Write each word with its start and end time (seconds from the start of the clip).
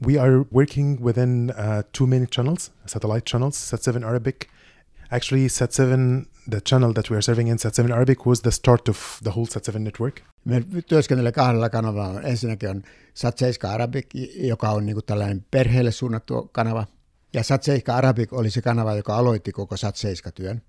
We 0.00 0.18
are 0.18 0.44
working 0.50 1.00
within 1.00 1.50
uh, 1.52 1.82
two 1.92 2.06
main 2.06 2.26
channels, 2.26 2.70
satellite 2.86 3.24
channels, 3.24 3.56
Sat7 3.56 4.04
Arabic. 4.04 4.50
Actually, 5.10 5.46
Sat7, 5.46 6.26
the 6.46 6.60
channel 6.60 6.92
that 6.92 7.08
we 7.08 7.16
are 7.16 7.22
serving 7.22 7.48
in 7.48 7.56
Sat7 7.56 7.90
Arabic 7.90 8.26
was 8.26 8.42
the 8.42 8.50
start 8.50 8.88
of 8.88 9.20
the 9.22 9.30
whole 9.30 9.46
Sat7 9.46 9.78
network. 9.78 10.22
Me 10.44 10.64
työskentelee 10.86 11.32
kahdella 11.32 11.68
kanavalla. 11.68 12.20
Ensinnäkin 12.20 12.68
on 12.68 12.82
Sat7 13.14 13.68
Arabic, 13.68 14.06
joka 14.36 14.70
on 14.70 14.86
niin 14.86 14.94
kuin 14.94 15.04
tällainen 15.04 15.44
perheelle 15.50 15.92
suunnattu 15.92 16.50
kanava. 16.52 16.86
Ja 17.34 17.42
Sat7 17.42 17.92
Arabic 17.92 18.32
oli 18.32 18.50
se 18.50 18.62
kanava, 18.62 18.94
joka 18.94 19.16
aloitti 19.16 19.52
koko 19.52 19.74
Sat7-työn. 19.74 20.62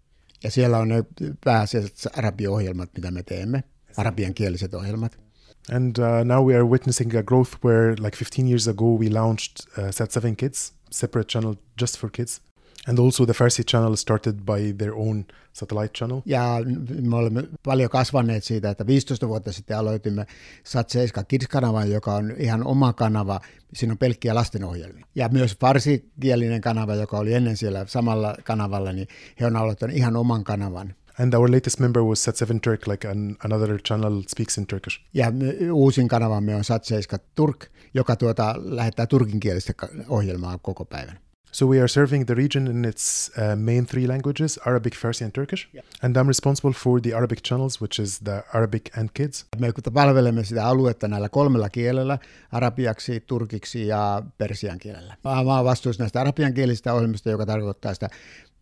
Ja 0.44 0.52
siellä 0.52 0.78
on 0.78 0.88
ne 0.88 1.04
pääasiassa 1.44 2.10
arabiohjelmat, 2.18 2.90
mitä 2.96 3.12
me 3.12 3.24
teemme, 3.24 3.64
arabiankieliset 3.98 4.74
ohjelmat. 4.74 5.27
And 5.70 6.00
uh, 6.00 6.24
now 6.24 6.42
we 6.42 6.56
are 6.56 6.66
witnessing 6.66 7.16
a 7.16 7.24
growth 7.24 7.56
where, 7.62 7.96
like 7.96 8.16
15 8.16 8.48
years 8.48 8.68
ago, 8.68 8.94
we 8.94 9.10
launched 9.10 9.68
uh, 9.78 9.92
Sat7 9.92 10.38
Kids, 10.38 10.72
separate 10.90 11.28
channel 11.28 11.58
just 11.78 11.98
for 11.98 12.10
kids. 12.10 12.40
And 12.88 13.00
also 13.00 13.26
the 13.26 13.34
Farsi 13.34 13.66
channel 13.66 13.98
started 13.98 14.46
by 14.46 14.72
their 14.72 14.96
own 14.96 15.26
satellite 15.54 15.94
channel. 15.94 16.22
Ja 16.26 16.62
me 17.02 17.16
olemme 17.16 17.44
paljon 17.64 17.90
kasvaneet 17.90 18.44
siitä, 18.44 18.70
että 18.70 18.88
15 18.88 19.28
vuotta 19.28 19.52
sitten 19.52 19.78
aloitimme 19.78 20.26
Sat7 20.64 21.24
Kids-kanavan, 21.28 21.92
joka 21.92 22.14
on 22.14 22.34
ihan 22.38 22.68
oma 22.68 22.94
kanava. 22.94 23.40
Siinä 23.74 23.92
on 23.92 23.98
pelkkiä 23.98 24.36
lastenohjelmia. 24.36 25.06
Ja 25.16 25.30
myös 25.30 25.58
farsikielinen 25.60 26.62
kanava, 26.62 26.96
joka 26.96 27.18
oli 27.18 27.34
ennen 27.34 27.58
siellä 27.58 27.86
samalla 27.88 28.36
kanavalla, 28.44 28.94
niin 28.94 29.08
he 29.40 29.46
on 29.46 29.56
aloittanut 29.56 29.96
ihan 29.96 30.16
oman 30.16 30.44
kanavan. 30.44 30.96
And 31.20 31.34
our 31.34 31.52
latest 31.52 31.80
member 31.80 32.04
was 32.04 32.28
Sat7 32.28 32.62
Turk, 32.62 32.88
like 32.88 33.08
an, 33.08 33.38
another 33.44 33.80
channel 33.80 34.24
speaks 34.28 34.58
in 34.58 34.68
Turkish. 34.68 35.00
Ja 35.14 35.32
uusin 35.74 36.08
kanavamme 36.08 36.56
on 36.56 36.62
Sat7 36.62 37.20
Turk, 37.36 37.66
joka 37.94 38.16
tuota, 38.16 38.56
lähettää 38.58 39.08
turkinkielistä 39.08 39.74
ohjelmaa 40.08 40.58
koko 40.58 40.86
päivän. 40.86 41.20
So 41.52 41.66
we 41.66 41.80
are 41.80 41.88
serving 41.88 42.26
the 42.26 42.36
region 42.36 42.68
in 42.68 42.86
its 42.86 43.32
uh, 43.38 43.56
main 43.56 43.86
three 43.86 44.08
languages, 44.08 44.60
Arabic, 44.66 44.96
Farsi, 44.96 45.24
and 45.24 45.32
Turkish. 45.32 45.68
Yeah. 45.74 45.86
And 46.04 46.16
I'm 46.16 46.28
responsible 46.28 46.74
for 46.74 47.02
the 47.02 47.16
Arabic 47.16 47.42
channels, 47.42 47.82
which 47.82 48.00
is 48.00 48.20
the 48.20 48.44
Arabic 48.54 48.98
and 48.98 49.10
Kids. 49.14 49.46
Me 49.60 49.74
palvelemme 49.94 50.44
sitä 50.44 50.68
aluetta 50.68 51.08
näillä 51.08 51.30
kolmella 51.30 51.70
kielellä, 51.70 52.18
arabiaksi, 52.52 53.20
turkiksi 53.20 53.88
ja 53.88 54.24
persian 54.38 54.78
kielellä. 54.80 55.16
Mä 55.24 55.32
olen 55.32 55.66
vastuussa 55.66 56.04
näistä 56.04 56.22
arabian 56.22 56.54
kielisistä 56.54 56.94
ohjelmista, 56.94 57.30
joka 57.30 57.46
tarkoittaa 57.46 57.94
sitä 57.94 58.10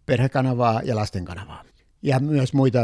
perhekanavaa 0.06 0.82
ja 0.84 0.96
lastenkanavaa. 0.96 1.64
Ja 2.06 2.20
myös 2.20 2.54
muita 2.54 2.80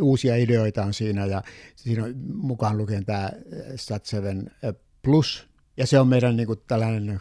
uusia 0.00 0.36
ideoita 0.36 0.84
on 0.84 0.94
siinä, 0.94 1.26
ja 1.26 1.42
siinä 1.76 2.04
on 2.04 2.14
mukaan 2.34 2.78
lukien 2.78 3.04
tämä 3.04 3.30
Sat7 3.74 4.74
Plus, 5.02 5.48
ja 5.76 5.86
se 5.86 6.00
on 6.00 6.08
meidän 6.08 6.36
niin 6.36 6.46
kuin, 6.46 6.58
tällainen 6.66 7.20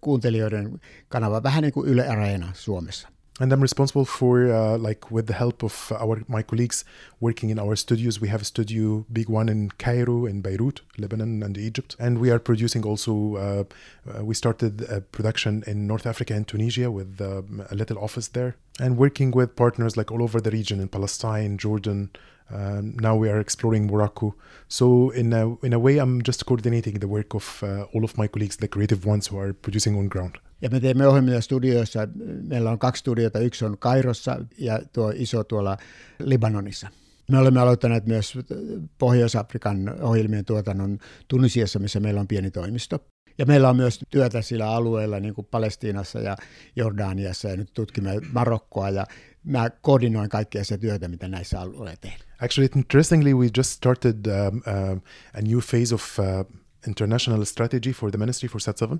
kuuntelijoiden 0.00 0.80
kanava, 1.08 1.42
vähän 1.42 1.62
niin 1.62 1.72
kuin 1.72 1.88
Yle 1.88 2.08
Areena 2.08 2.52
Suomessa. 2.54 3.08
And 3.40 3.52
I'm 3.52 3.60
responsible 3.60 4.04
for, 4.04 4.52
uh, 4.52 4.78
like, 4.78 5.10
with 5.10 5.26
the 5.26 5.32
help 5.32 5.64
of 5.64 5.92
our 5.98 6.22
my 6.28 6.42
colleagues 6.42 6.84
working 7.18 7.50
in 7.50 7.58
our 7.58 7.74
studios. 7.76 8.20
We 8.20 8.28
have 8.28 8.42
a 8.42 8.44
studio, 8.44 9.04
big 9.12 9.28
one 9.28 9.48
in 9.48 9.70
Cairo, 9.70 10.24
in 10.26 10.40
Beirut, 10.40 10.82
Lebanon, 10.98 11.42
and 11.42 11.58
Egypt. 11.58 11.96
And 11.98 12.18
we 12.18 12.30
are 12.30 12.38
producing 12.38 12.86
also. 12.86 13.34
Uh, 13.36 13.64
uh, 14.06 14.24
we 14.24 14.34
started 14.34 14.82
a 14.88 15.00
production 15.00 15.64
in 15.66 15.88
North 15.88 16.06
Africa 16.06 16.34
and 16.34 16.46
Tunisia 16.46 16.92
with 16.92 17.20
um, 17.20 17.66
a 17.70 17.74
little 17.74 17.98
office 17.98 18.28
there, 18.28 18.54
and 18.78 18.96
working 18.96 19.32
with 19.32 19.56
partners 19.56 19.96
like 19.96 20.12
all 20.12 20.22
over 20.22 20.40
the 20.40 20.52
region 20.52 20.80
in 20.80 20.88
Palestine, 20.88 21.58
Jordan, 21.58 22.10
Um, 22.50 22.96
now 23.00 23.16
we 23.16 23.30
are 23.30 23.40
exploring 23.40 23.86
Morocco. 23.86 24.34
So 24.68 25.10
in 25.10 25.32
a, 25.32 25.56
in 25.64 25.72
a 25.72 25.78
way, 25.78 25.98
I'm 25.98 26.22
just 26.22 26.44
coordinating 26.46 26.98
the 26.98 27.08
work 27.08 27.34
of 27.34 27.62
uh, 27.62 27.84
all 27.94 28.04
of 28.04 28.18
my 28.18 28.28
colleagues, 28.28 28.56
the 28.56 28.68
creative 28.68 29.06
ones 29.06 29.28
who 29.28 29.38
are 29.38 29.52
producing 29.52 29.96
on 29.96 30.08
ground. 30.08 30.38
Ja 30.62 30.70
me 30.70 30.80
teemme 30.80 31.06
ohjelmia 31.06 31.40
studioissa. 31.40 32.08
Meillä 32.48 32.70
on 32.70 32.78
kaksi 32.78 33.00
studiota. 33.00 33.38
Yksi 33.38 33.64
on 33.64 33.78
Kairossa 33.78 34.36
ja 34.58 34.80
tuo 34.92 35.12
iso 35.16 35.44
tuolla 35.44 35.76
Libanonissa. 36.18 36.88
Me 37.30 37.38
olemme 37.38 37.60
aloittaneet 37.60 38.06
myös 38.06 38.38
Pohjois-Afrikan 38.98 40.00
ohjelmien 40.00 40.44
tuotannon 40.44 40.98
Tunisiassa, 41.28 41.78
missä 41.78 42.00
meillä 42.00 42.20
on 42.20 42.28
pieni 42.28 42.50
toimisto. 42.50 42.98
Ja 43.38 43.46
meillä 43.46 43.68
on 43.68 43.76
myös 43.76 44.00
työtä 44.10 44.42
sillä 44.42 44.70
alueella, 44.70 45.20
niin 45.20 45.34
kuin 45.34 45.46
Palestiinassa 45.50 46.20
ja 46.20 46.36
Jordaniassa, 46.76 47.48
ja 47.48 47.56
nyt 47.56 47.70
tutkimme 47.74 48.20
Marokkoa, 48.32 48.90
ja 48.90 49.06
mä 49.44 49.70
koordinoin 49.70 50.28
kaikkea 50.28 50.64
se 50.64 50.78
työtä, 50.78 51.08
mitä 51.08 51.28
näissä 51.28 51.60
alueilla 51.60 51.96
tehdään. 52.00 52.30
Actually, 52.40 52.68
interestingly, 52.76 53.34
we 53.34 53.48
just 53.56 53.70
started 53.70 54.26
um, 54.26 54.56
uh, 54.56 55.02
a 55.34 55.40
new 55.42 55.58
phase 55.70 55.94
of 55.94 56.18
uh, 56.18 56.58
international 56.88 57.44
strategy 57.44 57.92
for 57.92 58.10
the 58.10 58.18
ministry 58.18 58.48
for 58.48 58.60
SAT7. 58.60 58.98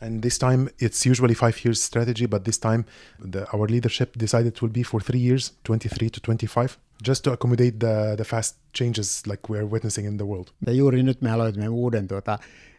And 0.00 0.22
this 0.22 0.38
time, 0.38 0.68
it's 0.78 1.06
usually 1.06 1.34
five 1.34 1.64
years 1.64 1.82
strategy, 1.82 2.26
but 2.26 2.44
this 2.44 2.58
time, 2.58 2.84
the, 3.18 3.50
our 3.52 3.66
leadership 3.66 4.16
decided 4.16 4.54
it 4.54 4.62
will 4.62 4.68
be 4.68 4.82
for 4.82 5.00
three 5.00 5.18
years, 5.18 5.52
23 5.64 6.10
to 6.10 6.20
25, 6.20 6.78
just 7.08 7.22
to 7.22 7.32
accommodate 7.32 7.78
the, 7.78 8.16
the 8.16 8.24
fast 8.24 8.56
changes 8.78 9.26
like 9.26 9.42
we 9.48 9.58
are 9.58 9.66
witnessing 9.66 10.06
in 10.06 10.16
the 10.16 10.26
world. 10.26 10.46
Ja 10.66 10.72
juuri 10.72 11.02
nyt 11.02 11.22
me 11.22 11.30
aloitimme 11.30 11.68
uuden 11.68 12.08
tuota, 12.08 12.38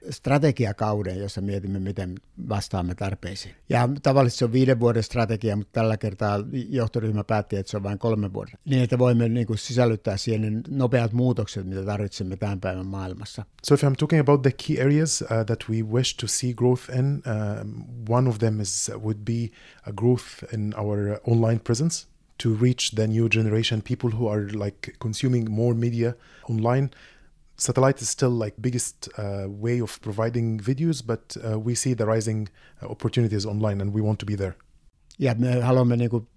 strategiakauden, 0.10 1.20
jossa 1.20 1.42
mietimme, 1.42 1.80
miten 1.80 2.16
vastaamme 2.50 2.96
tarpeisiin. 2.96 3.56
Ja 3.70 3.90
tavallisesti 4.04 4.40
se 4.40 4.46
on 4.46 4.52
viiden 4.52 4.80
vuoden 4.80 5.04
strategia, 5.04 5.56
mutta 5.56 5.72
tällä 5.72 5.98
kertaa 5.98 6.40
johtoryhmä 6.70 7.24
päätti, 7.24 7.56
että 7.56 7.70
se 7.70 7.78
on 7.78 7.84
vain 7.84 8.00
kolme 8.00 8.34
vuoden. 8.34 8.54
Niin, 8.66 8.84
että 8.84 8.98
voimme 8.98 9.30
niin 9.30 9.48
kuin, 9.48 9.58
sisällyttää 9.58 10.18
siihen 10.18 10.64
nopeat 10.70 11.14
muutokset, 11.14 11.68
mitä 11.68 11.86
tarvitsemme 11.86 12.38
tämän 12.38 12.62
päivän 12.62 12.86
maailmassa. 12.86 13.46
So 13.64 13.76
if 13.76 13.84
I'm 13.84 13.96
talking 14.00 14.22
about 14.22 14.42
the 14.42 14.52
key 14.68 14.82
areas 14.82 15.22
uh, 15.22 15.28
that 15.46 15.60
we 15.70 15.82
wish 15.82 16.16
to 16.20 16.28
see 16.28 16.54
growth 16.54 16.90
in, 17.00 17.24
uh, 17.26 18.16
one 18.16 18.30
of 18.30 18.38
them 18.38 18.62
is 18.62 18.92
uh, 18.96 19.02
would 19.02 19.20
be 19.26 19.50
a 19.86 19.94
growth 19.94 20.54
in 20.54 20.74
our 20.78 21.20
online 21.28 21.60
presence 21.60 22.08
to 22.38 22.54
reach 22.54 22.92
the 22.92 23.08
new 23.08 23.30
generation, 23.30 23.82
people 23.82 24.10
who 24.12 24.28
are 24.28 24.50
like 24.50 24.96
consuming 25.00 25.46
more 25.52 25.74
media 25.74 26.16
online. 26.50 26.90
Satellite 27.58 28.02
is 28.02 28.10
still 28.10 28.30
like 28.30 28.56
biggest 28.62 29.10
uh, 29.18 29.46
way 29.48 29.82
of 29.82 30.00
providing 30.02 30.60
videos, 30.60 31.02
but 31.06 31.36
uh, 31.44 31.60
we 31.60 31.74
see 31.76 31.96
the 31.96 32.06
rising 32.06 32.50
uh, 32.82 32.88
opportunities 32.88 33.46
online 33.46 33.82
and 33.82 33.94
we 33.94 34.02
want 34.02 34.20
to 34.20 34.26
be 34.26 34.36
there. 34.36 34.56
yeah, 35.20 35.38
me 35.38 35.62
haluamme 35.62 35.98
niin 35.98 36.10
kuin 36.10 36.28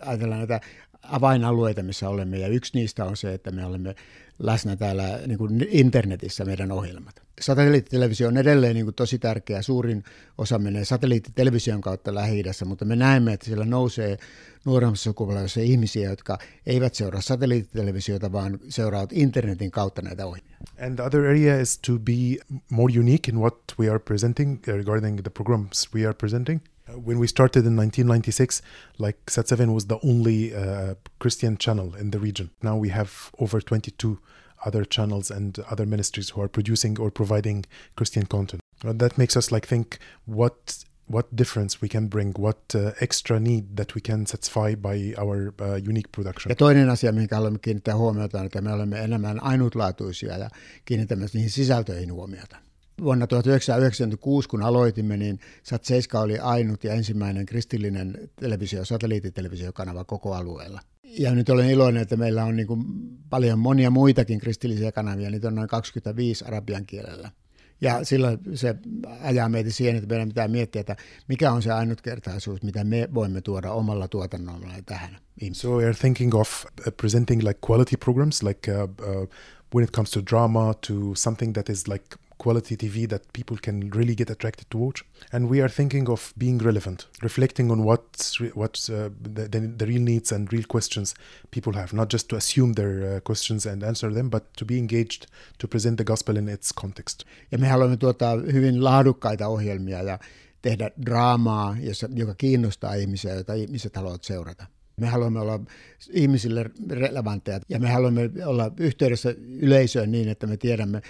ajatella 0.00 0.36
näitä 0.36 0.60
avainalueita, 1.02 1.82
missä 1.82 2.08
olemme, 2.08 2.38
ja 2.38 2.48
yksi 2.48 2.78
niistä 2.78 3.04
on 3.04 3.16
se, 3.16 3.34
että 3.34 3.50
me 3.50 3.64
olemme 3.64 3.94
läsnä 4.38 4.76
täällä 4.76 5.20
niin 5.26 5.38
kuin 5.38 5.66
internetissä 5.70 6.44
meidän 6.44 6.72
ohjelmat. 6.72 7.22
Satelliittitelevisio 7.40 8.28
on 8.28 8.36
edelleen 8.36 8.74
niin 8.74 8.86
kuin 8.86 8.94
tosi 8.94 9.18
tärkeä. 9.18 9.62
Suurin 9.62 10.04
osa 10.38 10.58
menee 10.58 10.84
satelliittitelevision 10.84 11.80
kautta 11.80 12.14
lähi 12.14 12.42
mutta 12.64 12.84
me 12.84 12.96
näemme, 12.96 13.32
että 13.32 13.46
siellä 13.46 13.64
nousee 13.64 14.18
nuoremmassa 14.64 15.04
sukupolvessa 15.04 15.60
ihmisiä, 15.60 16.10
jotka 16.10 16.38
eivät 16.66 16.94
seuraa 16.94 17.20
satelliittitelevisiota, 17.20 18.32
vaan 18.32 18.58
seuraavat 18.68 19.12
internetin 19.12 19.70
kautta 19.70 20.02
näitä 20.02 20.26
ohjelmia. 20.26 20.56
And 20.86 20.94
the 20.94 21.02
other 21.04 21.20
area 21.20 21.60
is 21.60 21.78
to 21.78 21.98
be 21.98 22.56
more 22.70 22.98
unique 23.00 23.32
in 23.32 23.40
what 23.40 23.58
we 23.78 23.88
are 23.90 23.98
presenting 23.98 24.58
regarding 24.66 25.20
the 25.22 25.30
programs 25.30 25.88
we 25.94 26.06
are 26.06 26.14
presenting. 26.14 26.60
When 26.94 27.18
we 27.18 27.26
started 27.26 27.66
in 27.66 27.76
1996, 27.76 28.62
like 28.98 29.18
Sat7 29.26 29.74
was 29.74 29.86
the 29.86 29.98
only 30.02 30.54
uh, 30.54 30.94
Christian 31.18 31.56
channel 31.56 31.94
in 31.94 32.10
the 32.10 32.18
region. 32.18 32.50
Now 32.62 32.76
we 32.76 32.88
have 32.88 33.30
over 33.38 33.60
22 33.60 34.18
other 34.64 34.84
channels 34.84 35.30
and 35.30 35.58
other 35.70 35.86
ministries 35.86 36.30
who 36.30 36.40
are 36.40 36.48
producing 36.48 36.98
or 36.98 37.10
providing 37.10 37.64
Christian 37.96 38.26
content. 38.26 38.60
that 38.82 39.18
makes 39.18 39.36
us 39.36 39.52
like 39.52 39.66
think 39.66 39.98
what 40.26 40.84
what 41.10 41.26
difference 41.34 41.80
we 41.80 41.88
can 41.88 42.08
bring, 42.08 42.34
what 42.38 42.74
uh, 42.74 42.92
extra 43.00 43.40
need 43.40 43.76
that 43.76 43.94
we 43.94 44.00
can 44.00 44.26
satisfy 44.26 44.74
by 44.74 45.14
our 45.18 45.54
uh, 45.60 45.74
unique 45.76 46.12
production. 46.12 46.50
Ja 46.50 46.56
toinen 46.56 46.90
asia, 46.90 47.12
mihin 47.12 47.28
haluamme 47.32 47.58
kiinnittää 47.58 47.96
huomiota, 47.96 48.40
on, 48.40 48.46
että 48.46 48.60
me 48.60 48.72
olemme 48.72 49.04
enemmän 49.04 49.42
ainutlaatuisia 49.42 50.38
ja 50.38 50.50
kiinnitämme 50.84 51.26
niihin 51.32 51.50
sisältöihin 51.50 52.12
huomiota. 52.12 52.56
Vuonna 53.02 53.26
1996, 53.26 54.48
kun 54.48 54.62
aloitimme, 54.62 55.16
niin 55.16 55.38
Sat7 55.40 56.18
oli 56.18 56.38
ainut 56.38 56.84
ja 56.84 56.92
ensimmäinen 56.92 57.46
kristillinen 57.46 58.30
televisio, 58.36 58.84
satelliittitelevisiokanava 58.84 60.04
koko 60.04 60.34
alueella. 60.34 60.80
Ja 61.02 61.34
nyt 61.34 61.48
olen 61.48 61.70
iloinen, 61.70 62.02
että 62.02 62.16
meillä 62.16 62.44
on 62.44 62.56
niin 62.56 62.66
kuin 62.66 62.84
paljon 63.30 63.58
monia 63.58 63.90
muitakin 63.90 64.38
kristillisiä 64.38 64.92
kanavia, 64.92 65.30
niitä 65.30 65.48
on 65.48 65.54
noin 65.54 65.68
25 65.68 66.44
arabian 66.44 66.86
kielellä. 66.86 67.30
Ja 67.80 68.04
silloin 68.04 68.38
se 68.54 68.74
ajaa 69.22 69.48
meitä 69.48 69.70
siihen, 69.70 69.96
että 69.96 70.08
meidän 70.08 70.28
pitää 70.28 70.48
miettiä, 70.48 70.80
että 70.80 70.96
mikä 71.28 71.52
on 71.52 71.62
se 71.62 71.72
ainutkertaisuus, 71.72 72.62
mitä 72.62 72.84
me 72.84 73.08
voimme 73.14 73.40
tuoda 73.40 73.72
omalla 73.72 74.08
tuotannolla 74.08 74.68
tähän. 74.86 75.18
So 75.52 75.76
we 75.76 75.84
are 75.84 75.94
thinking 75.94 76.34
of 76.34 76.64
uh, 76.64 76.92
presenting 76.96 77.42
like 77.42 77.58
quality 77.70 77.96
programs, 77.96 78.42
like 78.42 78.72
uh, 78.72 78.82
uh, 78.82 79.28
when 79.74 79.84
it 79.84 79.90
comes 79.90 80.10
to 80.10 80.20
drama, 80.30 80.74
to 80.74 80.94
something 81.14 81.52
that 81.52 81.68
is 81.68 81.88
like 81.88 82.04
quality 82.38 82.76
TV 82.76 83.08
that 83.08 83.32
people 83.32 83.56
can 83.56 83.90
really 83.90 84.14
get 84.14 84.30
attracted 84.30 84.70
to 84.70 84.78
watch. 84.78 85.04
And 85.32 85.48
we 85.48 85.60
are 85.60 85.68
thinking 85.68 86.08
of 86.08 86.32
being 86.38 86.58
relevant, 86.58 87.06
reflecting 87.22 87.70
on 87.70 87.84
what's 87.84 88.40
re- 88.40 88.52
what's 88.54 88.88
uh, 88.88 89.10
the, 89.20 89.48
the, 89.48 89.60
the 89.60 89.86
real 89.86 90.02
needs 90.02 90.32
and 90.32 90.52
real 90.52 90.64
questions 90.68 91.14
people 91.50 91.72
have, 91.72 91.92
not 91.92 92.12
just 92.12 92.28
to 92.28 92.36
assume 92.36 92.72
their 92.72 93.16
uh, 93.16 93.20
questions 93.20 93.66
and 93.66 93.82
answer 93.82 94.12
them, 94.12 94.28
but 94.28 94.54
to 94.56 94.64
be 94.64 94.78
engaged 94.78 95.26
to 95.58 95.68
present 95.68 95.98
the 95.98 96.04
gospel 96.04 96.36
in 96.36 96.48
its 96.48 96.72
context. 96.72 97.24
Ja 97.52 97.58
me 97.58 97.68
haluamme 97.68 97.96
tuottaa 97.96 98.36
hyvin 98.52 98.84
laadukkaita 98.84 99.48
ohjelmia 99.48 100.02
ja 100.02 100.18
tehdä 100.62 100.90
draamaa, 101.06 101.76
joka 102.14 102.34
kiinnostaa 102.34 102.94
ihmisiä, 102.94 103.34
joita 103.34 103.54
ihmiset 103.54 103.96
haluavat 103.96 104.24
seurata. 104.24 104.66
Me 104.96 105.06
haluamme 105.06 105.40
olla 105.40 105.60
ihmisille 106.10 106.70
relevantteja 106.90 107.60
ja 107.68 107.78
me 107.78 107.90
haluamme 107.90 108.30
olla 108.46 108.70
yhteydessä 108.80 109.34
yleisöön 109.38 110.10
niin, 110.10 110.28
että 110.28 110.46
me 110.46 110.56
tiedämme, 110.56 111.02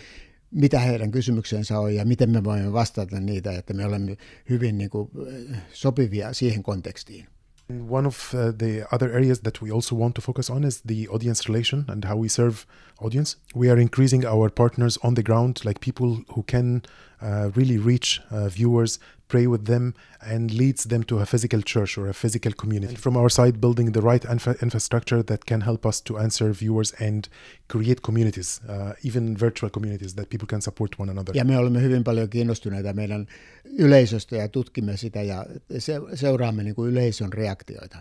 mitä 0.50 0.80
heidän 0.80 1.10
kysymyksensä 1.10 1.78
on 1.78 1.94
ja 1.94 2.04
miten 2.04 2.30
me 2.30 2.44
voimme 2.44 2.72
vastata 2.72 3.20
niitä, 3.20 3.52
että 3.52 3.74
me 3.74 3.84
olemme 3.84 4.16
hyvin 4.50 4.78
niin 4.78 4.90
kuin, 4.90 5.10
sopivia 5.72 6.32
siihen 6.32 6.62
kontekstiin. 6.62 7.26
One 7.88 8.08
of 8.08 8.34
uh, 8.34 8.54
the 8.58 8.86
other 8.92 9.10
areas 9.10 9.40
that 9.40 9.58
we 9.62 9.70
also 9.70 9.96
want 9.96 10.14
to 10.14 10.22
focus 10.22 10.50
on 10.50 10.64
is 10.64 10.82
the 10.82 11.06
audience 11.12 11.42
relation 11.48 11.84
and 11.88 12.04
how 12.04 12.16
we 12.16 12.28
serve 12.28 12.56
audience. 13.00 13.36
We 13.56 13.70
are 13.70 13.82
increasing 13.82 14.24
our 14.26 14.50
partners 14.50 14.98
on 14.98 15.14
the 15.14 15.22
ground, 15.22 15.56
like 15.64 15.80
people 15.80 16.24
who 16.34 16.42
can 16.42 16.82
really 17.56 17.78
reach 17.78 18.20
uh, 18.30 18.48
viewers, 18.48 18.98
pray 19.28 19.46
with 19.46 19.64
them, 19.64 19.94
and 20.20 20.50
leads 20.50 20.84
them 20.84 21.02
to 21.02 21.18
a 21.18 21.26
physical 21.26 21.62
church 21.62 21.98
or 21.98 22.08
a 22.08 22.14
physical 22.14 22.52
community. 22.52 22.94
From 22.94 23.16
our 23.16 23.30
side, 23.30 23.60
building 23.60 23.92
the 23.92 24.00
right 24.00 24.24
infra- 24.24 24.56
infrastructure 24.62 25.22
that 25.22 25.44
can 25.46 25.60
help 25.60 25.86
us 25.86 26.02
to 26.02 26.18
answer 26.18 26.52
viewers 26.52 26.94
and 27.00 27.28
create 27.72 28.00
communities, 28.02 28.60
uh, 28.68 28.92
even 29.04 29.36
virtual 29.36 29.70
communities 29.70 30.14
that 30.14 30.28
people 30.30 30.46
can 30.46 30.60
support 30.60 30.98
one 30.98 31.10
another. 31.10 31.36
Ja 31.36 31.44
me 31.44 31.58
olemme 31.58 31.82
hyvin 31.82 32.04
paljon 32.04 32.30
kiinnostuneita 32.30 32.92
meidän 32.92 33.26
yleisöstä 33.64 34.36
ja 34.36 34.48
tutkimme 34.48 34.96
sitä 34.96 35.22
ja 35.22 35.46
seuraamme 36.14 36.62
niin 36.62 36.74
kuin 36.74 36.90
yleisön 36.90 37.32
reaktioita. 37.32 37.98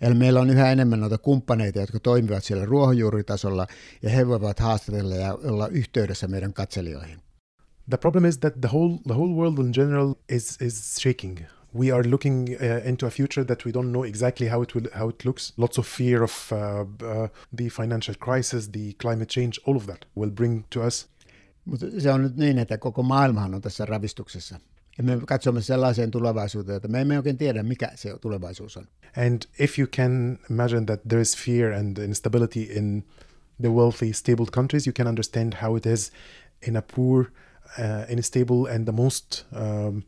Eli 0.00 0.14
meillä 0.14 0.40
on 0.40 0.50
yhä 0.50 0.72
enemmän 0.72 1.00
noita 1.00 1.18
kumppaneita, 1.18 1.78
jotka 1.78 2.00
toimivat 2.00 2.44
siellä 2.44 2.64
ruohonjuuritasolla 2.64 3.66
ja 4.02 4.10
he 4.10 4.28
voivat 4.28 4.60
haastatella 4.60 5.14
ja 5.14 5.34
olla 5.34 5.68
yhteydessä 5.68 6.28
meidän 6.28 6.52
katselijoihin. 6.52 7.25
The 7.88 7.98
problem 7.98 8.24
is 8.24 8.38
that 8.38 8.62
the 8.62 8.68
whole 8.68 8.98
the 9.06 9.14
whole 9.14 9.32
world 9.32 9.58
in 9.58 9.72
general 9.72 10.16
is 10.28 10.56
is 10.60 10.98
shaking. 11.00 11.46
We 11.72 11.92
are 11.92 12.02
looking 12.02 12.56
uh, 12.60 12.88
into 12.88 13.06
a 13.06 13.10
future 13.10 13.44
that 13.44 13.64
we 13.64 13.72
don't 13.72 13.92
know 13.92 14.04
exactly 14.04 14.48
how 14.48 14.62
it 14.62 14.74
will 14.74 14.88
how 14.94 15.08
it 15.08 15.24
looks. 15.24 15.52
Lots 15.56 15.78
of 15.78 15.86
fear 15.86 16.22
of 16.22 16.52
uh, 16.52 16.56
uh, 16.56 17.28
the 17.56 17.68
financial 17.68 18.14
crisis, 18.14 18.68
the 18.68 18.92
climate 18.94 19.28
change, 19.28 19.60
all 19.66 19.76
of 19.76 19.86
that 19.86 20.04
will 20.14 20.30
bring 20.30 20.64
to 20.70 20.82
us. 20.86 21.08
Mutta 21.64 21.86
se 21.98 22.12
on 22.12 22.22
nyt 22.22 22.36
niin, 22.36 22.58
että 22.58 22.78
koko 22.78 23.02
maailmahan 23.02 23.54
on 23.54 23.60
tässä 23.60 23.86
ravistuksessa. 23.86 24.60
Ja 24.98 25.04
me 25.04 25.18
katsomme 25.26 25.62
sellaiseen 25.62 26.10
tulevaisuuteen, 26.10 26.76
että 26.76 26.88
me 26.88 27.00
emme 27.00 27.16
oikein 27.16 27.38
tiedä, 27.38 27.62
mikä 27.62 27.92
se 27.94 28.18
tulevaisuus 28.20 28.76
on. 28.76 28.88
And 29.16 29.42
if 29.58 29.78
you 29.78 29.88
can 29.96 30.38
imagine 30.50 30.86
that 30.86 31.00
there 31.08 31.20
is 31.20 31.36
fear 31.36 31.72
and 31.72 31.98
instability 31.98 32.62
in 32.62 33.04
the 33.60 33.68
wealthy, 33.68 34.12
stable 34.12 34.46
countries, 34.54 34.86
you 34.86 34.92
can 34.92 35.06
understand 35.06 35.52
how 35.62 35.76
it 35.76 35.86
is 35.86 36.12
in 36.68 36.76
a 36.76 36.82
poor, 36.96 37.24
unstable 38.12 38.74
and 38.74 38.84
the 38.84 38.92
most 38.92 39.44
um, 39.52 40.02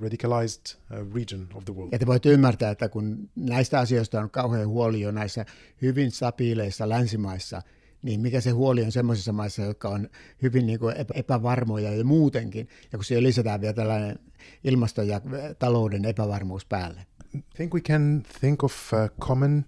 radicalized 0.00 0.76
uh, 0.90 1.14
region 1.14 1.48
of 1.54 1.64
the 1.64 1.74
world. 1.74 1.92
Ja 1.92 1.98
te 1.98 2.06
voitte 2.06 2.28
ymmärtää, 2.28 2.70
että 2.70 2.88
kun 2.88 3.30
näistä 3.36 3.80
asioista 3.80 4.20
on 4.20 4.30
kauhean 4.30 4.68
huoli 4.68 5.00
jo 5.00 5.10
näissä 5.10 5.46
hyvin 5.82 6.10
stabiileissa 6.10 6.88
länsimaissa, 6.88 7.62
niin 8.02 8.20
mikä 8.20 8.40
se 8.40 8.50
huoli 8.50 8.84
on 8.84 8.92
semmoisissa 8.92 9.32
maissa, 9.32 9.62
jotka 9.62 9.88
on 9.88 10.08
hyvin 10.42 10.66
niin 10.66 10.78
kuin 10.78 10.94
epävarmoja 11.14 11.94
ja 11.94 12.04
muutenkin, 12.04 12.68
ja 12.92 12.98
kun 12.98 13.04
siihen 13.04 13.24
lisätään 13.24 13.60
vielä 13.60 13.74
tällainen 13.74 14.18
ilmasto- 14.64 15.02
ja 15.02 15.20
talouden 15.58 16.04
epävarmuus 16.04 16.64
päälle. 16.64 17.06
I 17.34 17.42
think 17.56 17.74
we 17.74 17.80
can 17.80 18.22
think 18.40 18.64
of 18.64 18.92
uh, 18.92 19.26
common 19.26 19.64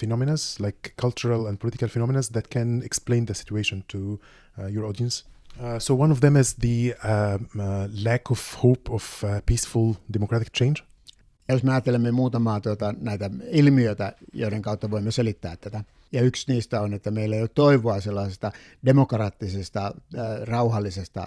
phenomena 0.00 0.32
like 0.58 0.90
cultural 1.00 1.46
and 1.46 1.58
political 1.58 1.88
phenomena 1.88 2.20
that 2.32 2.48
can 2.48 2.82
explain 2.82 3.26
the 3.26 3.34
situation 3.34 3.84
to 3.92 3.98
uh, 3.98 4.18
your 4.74 4.86
audience. 4.86 5.24
Uh, 5.60 5.78
so 5.78 5.94
one 5.94 6.10
of 6.10 6.20
them 6.20 6.36
is 6.36 6.54
the 6.54 6.94
uh, 7.02 7.38
uh, 7.58 7.88
lack 7.92 8.30
of 8.30 8.54
hope 8.54 8.90
of 8.90 9.24
uh, 9.24 9.40
peaceful 9.46 9.96
democratic 10.10 10.52
change. 10.52 10.82
Ja 11.48 11.54
jos 11.54 11.62
me 11.62 11.72
ajattelemme 11.72 12.10
muutamaa 12.10 12.60
tuota, 12.60 12.94
näitä 13.00 13.30
ilmiöitä, 13.50 14.12
joiden 14.32 14.62
kautta 14.62 14.90
voimme 14.90 15.10
selittää 15.10 15.56
tätä, 15.56 15.84
ja 16.12 16.22
yksi 16.22 16.52
niistä 16.52 16.80
on, 16.80 16.94
että 16.94 17.10
meillä 17.10 17.36
ei 17.36 17.42
ole 17.42 17.50
toivoa 17.54 18.00
sellaisesta 18.00 18.52
demokraattisesta, 18.84 19.86
äh, 19.86 20.42
rauhallisesta 20.42 21.26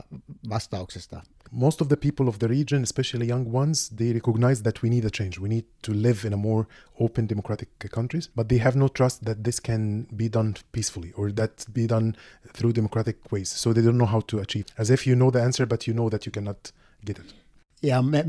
vastauksesta. 0.49 1.21
Most 1.51 1.81
of 1.81 1.87
the 1.87 1.95
people 1.95 2.29
of 2.29 2.39
the 2.39 2.47
region, 2.47 2.83
especially 2.83 3.29
young 3.29 3.55
ones, 3.55 3.89
they 3.89 4.13
recognize 4.13 4.63
that 4.63 4.75
we 4.83 4.89
need 4.89 5.05
a 5.05 5.09
change. 5.09 5.39
We 5.41 5.47
need 5.47 5.65
to 5.85 5.91
live 5.95 6.27
in 6.27 6.33
a 6.33 6.37
more 6.37 6.65
open 6.99 7.29
democratic 7.29 7.69
countries, 7.95 8.31
but 8.35 8.47
they 8.47 8.59
have 8.59 8.79
no 8.79 8.87
trust 8.87 9.21
that 9.23 9.43
this 9.43 9.61
can 9.61 10.07
be 10.15 10.29
done 10.29 10.53
peacefully 10.71 11.13
or 11.15 11.31
that 11.33 11.65
be 11.73 11.87
done 11.87 12.13
through 12.53 12.73
democratic 12.73 13.17
ways. 13.31 13.49
So 13.49 13.73
they 13.73 13.83
don't 13.83 13.97
know 13.97 14.11
how 14.11 14.21
to 14.21 14.39
achieve. 14.39 14.65
As 14.77 14.89
if 14.89 15.07
you 15.07 15.15
know 15.15 15.31
the 15.31 15.41
answer, 15.41 15.65
but 15.65 15.87
you 15.87 15.93
know 15.93 16.09
that 16.09 16.25
you 16.25 16.31
cannot 16.31 16.71
get 17.05 17.19
it. 17.19 17.33
Ja 17.83 18.01
me, 18.01 18.25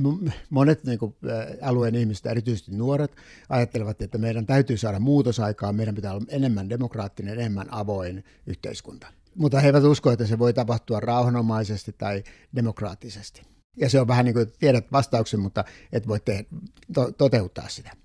monet 0.51 0.85
niin 0.85 0.99
kuin, 0.99 1.17
alueen 1.63 1.95
ihmiset, 1.95 2.27
erityisesti 2.27 2.73
nuoret, 2.77 3.17
ajattelevat, 3.49 4.03
että 4.03 4.19
meidän 4.19 4.47
täytyy 4.47 4.77
saada 4.77 4.99
muutosaikaa, 5.01 5.73
meidän 5.73 5.95
pitää 5.95 6.13
olla 6.13 6.25
enemmän 6.29 6.69
demokraattinen, 6.69 7.39
enemmän 7.39 7.67
avoin 7.71 8.25
yhteiskunta. 8.47 9.07
Mutta 9.35 9.61
he 9.61 9.67
eivät 9.67 9.85
usko, 9.85 10.11
että 10.11 10.27
se 10.27 10.39
voi 10.39 10.53
tapahtua 10.53 11.01
rauhanomaisesti 11.01 11.95
tai 11.99 12.25
demokraattisesti. 12.57 13.43
Ja 13.77 13.91
se 13.91 14.01
on 14.01 14.09
vähän 14.09 14.25
niin 14.25 14.35
kuin, 14.35 14.53
tiedät 14.59 14.93
vastauksen, 14.93 15.41
mutta 15.41 15.65
et 15.93 16.09
voi 16.09 16.21
te- 16.21 16.47
to- 16.95 17.13
toteuttaa 17.13 17.69
sitä. 17.69 17.97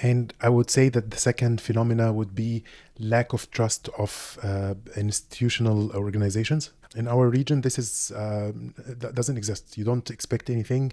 And 0.00 0.32
I 0.40 0.48
would 0.48 0.70
say 0.70 0.90
that 0.90 1.10
the 1.10 1.16
second 1.16 1.60
phenomena 1.60 2.12
would 2.12 2.34
be 2.34 2.62
lack 2.98 3.32
of 3.32 3.50
trust 3.50 3.88
of 3.98 4.38
uh, 4.42 4.74
institutional 4.96 5.90
organizations. 5.92 6.72
In 6.96 7.08
our 7.08 7.28
region, 7.28 7.62
this 7.62 7.78
is 7.78 8.12
uh, 8.12 8.52
that 8.86 9.14
doesn't 9.14 9.36
exist. 9.36 9.76
You 9.76 9.84
don't 9.84 10.10
expect 10.10 10.50
anything. 10.50 10.92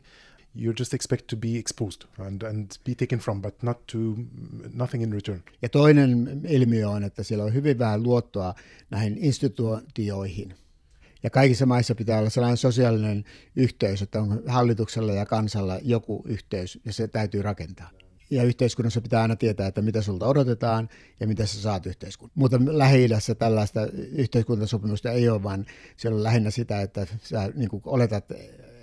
You 0.56 0.74
just 0.74 0.94
expect 0.94 1.28
to 1.28 1.36
be 1.36 1.58
exposed 1.58 2.06
and, 2.18 2.44
and 2.44 2.78
be 2.84 2.96
taken 2.96 3.20
from, 3.20 3.42
but 3.42 3.62
not 3.62 3.88
to 3.88 4.16
nothing 4.74 5.04
in 5.04 5.12
return. 5.12 5.44
Ja 5.62 5.70
toinen 5.70 6.42
ilmiö 6.48 6.90
on, 6.90 7.04
että 7.04 7.24
siellä 7.24 7.44
on 7.46 7.54
hyvin 7.54 7.80
vähän 7.80 8.04
luottoa 8.04 8.56
näihin 8.90 9.18
instituutioihin. 9.18 10.56
Ja 11.24 11.30
kaikissa 11.30 11.66
maissa 11.66 11.96
pitää 11.96 12.20
olla 12.20 12.30
sellainen 12.30 12.58
sosiaalinen 12.58 13.26
yhteys, 13.56 14.02
että 14.02 14.22
on 14.22 14.44
hallituksella 14.48 15.14
ja 15.14 15.26
kansalla 15.26 15.80
joku 15.82 16.24
yhteys, 16.28 16.80
ja 16.86 16.94
se 16.94 17.08
täytyy 17.08 17.42
rakentaa 17.42 17.90
ja 18.36 18.44
yhteiskunnassa 18.44 19.02
pitää 19.02 19.22
aina 19.22 19.36
tietää, 19.36 19.68
että 19.68 19.82
mitä 19.82 20.02
sulta 20.02 20.28
odotetaan 20.28 20.90
ja 21.20 21.28
mitä 21.28 21.46
sä 21.46 21.62
saat 21.62 21.86
yhteiskunnan. 21.86 22.32
Mutta 22.36 22.58
Lähi-idässä 22.66 23.36
tällaista 23.36 23.88
yhteiskuntasopimusta 24.12 25.12
ei 25.12 25.30
ole, 25.30 25.44
vaan 25.44 25.66
siellä 25.98 26.16
on 26.16 26.24
lähinnä 26.24 26.52
sitä, 26.52 26.82
että 26.82 27.08
sä 27.24 27.52
niin 27.56 27.70
oletat 27.86 28.26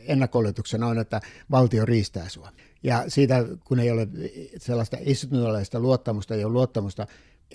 ennakko 0.06 0.38
on, 0.38 0.98
että 0.98 1.20
valtio 1.50 1.86
riistää 1.86 2.28
sua. 2.28 2.48
Ja 2.82 3.04
siitä, 3.08 3.44
kun 3.64 3.80
ei 3.80 3.90
ole 3.90 4.08
sellaista 4.58 4.96
institutionaalista 5.00 5.80
luottamusta, 5.80 6.34
ei 6.34 6.44
ole 6.44 6.52
luottamusta 6.52 7.06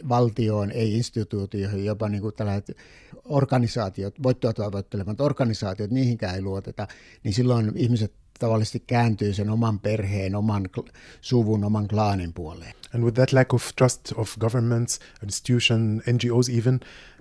valtioon, 0.09 0.71
ei 0.71 0.93
instituutioihin, 0.93 1.85
jopa 1.85 2.09
niin 2.09 2.21
kuin 2.21 2.35
tällaiset 2.35 2.77
organisaatiot, 3.25 4.23
voittoa 4.23 4.53
tavoittelevat 4.53 5.21
organisaatiot, 5.21 5.91
niihinkään 5.91 6.35
ei 6.35 6.41
luoteta, 6.41 6.87
niin 7.23 7.33
silloin 7.33 7.71
ihmiset 7.75 8.13
tavallisesti 8.39 8.83
kääntyy 8.87 9.33
sen 9.33 9.49
oman 9.49 9.79
perheen, 9.79 10.35
oman 10.35 10.69
suvun, 11.21 11.63
oman 11.63 11.87
klaanin 11.87 12.33
puoleen. 12.33 12.73
And 12.93 13.03
with 13.03 13.15
that 13.15 13.33
lack 13.33 13.53
of 13.53 13.75
trust 13.75 14.11
of 14.15 14.37
governments, 14.39 14.99
institutions, 15.23 16.03
NGOs 16.07 16.49
even, 16.49 16.79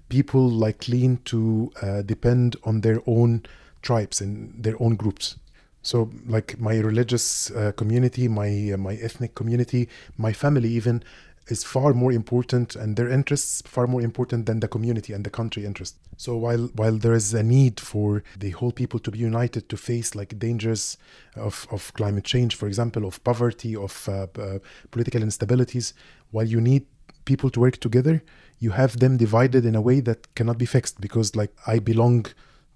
people 0.09 0.67
like 0.67 0.79
lean 0.89 1.19
to 1.31 1.39
uh, 1.39 2.09
depend 2.09 2.53
on 2.63 2.81
their 2.81 3.01
own 3.07 3.41
tribes 3.87 4.21
and 4.21 4.63
their 4.63 4.77
own 4.79 4.97
groups. 4.97 5.37
So, 5.83 6.11
like 6.29 6.59
my 6.59 6.81
religious 6.81 7.51
uh, 7.51 7.73
community, 7.77 8.29
my 8.29 8.73
uh, 8.75 8.77
my 8.77 8.95
ethnic 8.95 9.35
community, 9.35 9.89
my 10.19 10.33
family 10.33 10.69
even 10.69 11.03
is 11.49 11.63
far 11.65 11.93
more 11.95 12.13
important 12.13 12.75
and 12.75 12.97
their 12.97 13.09
interests 13.09 13.63
far 13.67 13.87
more 13.87 14.03
important 14.03 14.47
than 14.47 14.61
the 14.61 14.69
community 14.69 15.13
and 15.13 15.25
the 15.25 15.31
country 15.31 15.65
interest. 15.65 15.97
So 16.17 16.37
while 16.37 16.71
while 16.75 16.97
there 16.97 17.15
is 17.15 17.35
a 17.35 17.43
need 17.43 17.81
for 17.81 18.23
the 18.39 18.51
whole 18.51 18.73
people 18.73 18.99
to 19.01 19.11
be 19.11 19.19
united 19.19 19.69
to 19.69 19.77
face 19.77 20.15
like 20.15 20.39
dangers 20.39 20.99
of, 21.37 21.67
of 21.71 21.93
climate 21.95 22.25
change 22.25 22.57
for 22.57 22.67
example 22.67 23.05
of 23.07 23.23
poverty 23.23 23.77
of 23.77 24.09
uh, 24.09 24.27
uh, 24.39 24.59
political 24.91 25.21
instabilities 25.21 25.93
while 26.31 26.47
you 26.47 26.61
need 26.61 26.87
people 27.25 27.51
to 27.51 27.61
work 27.61 27.77
together 27.79 28.23
you 28.59 28.71
have 28.71 28.99
them 28.99 29.17
divided 29.17 29.65
in 29.65 29.75
a 29.75 29.81
way 29.81 30.01
that 30.01 30.35
cannot 30.35 30.59
be 30.59 30.67
fixed 30.67 31.01
because 31.01 31.37
like 31.37 31.53
i 31.67 31.79
belong 31.79 32.27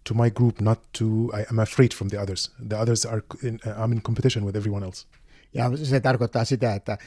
to 0.05 0.15
my 0.15 0.29
group 0.29 0.61
not 0.61 0.79
to 0.93 1.31
i 1.35 1.45
am 1.51 1.59
afraid 1.59 1.95
from 1.95 2.09
the 2.09 2.21
others. 2.21 2.51
The 2.59 2.79
others 2.79 3.05
are 3.05 3.23
in, 3.43 3.61
i'm 3.65 3.93
in 3.93 4.01
competition 4.01 4.45
with 4.45 4.57
everyone 4.57 4.85
else. 4.85 5.07
Ja 5.55 5.71
se 5.77 6.01
tarkoittaa 6.01 6.45
sitä 6.45 6.75
että 6.75 6.99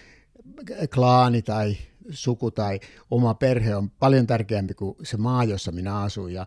klaani 0.93 1.41
tai 1.41 1.77
suku 2.09 2.51
tai 2.51 2.79
oma 3.11 3.33
perhe 3.33 3.75
on 3.75 3.89
paljon 3.89 4.27
tärkeämpi 4.27 4.73
kuin 4.73 4.95
se 5.03 5.17
maa, 5.17 5.43
jossa 5.43 5.71
minä 5.71 5.99
asun. 5.99 6.33
Ja, 6.33 6.45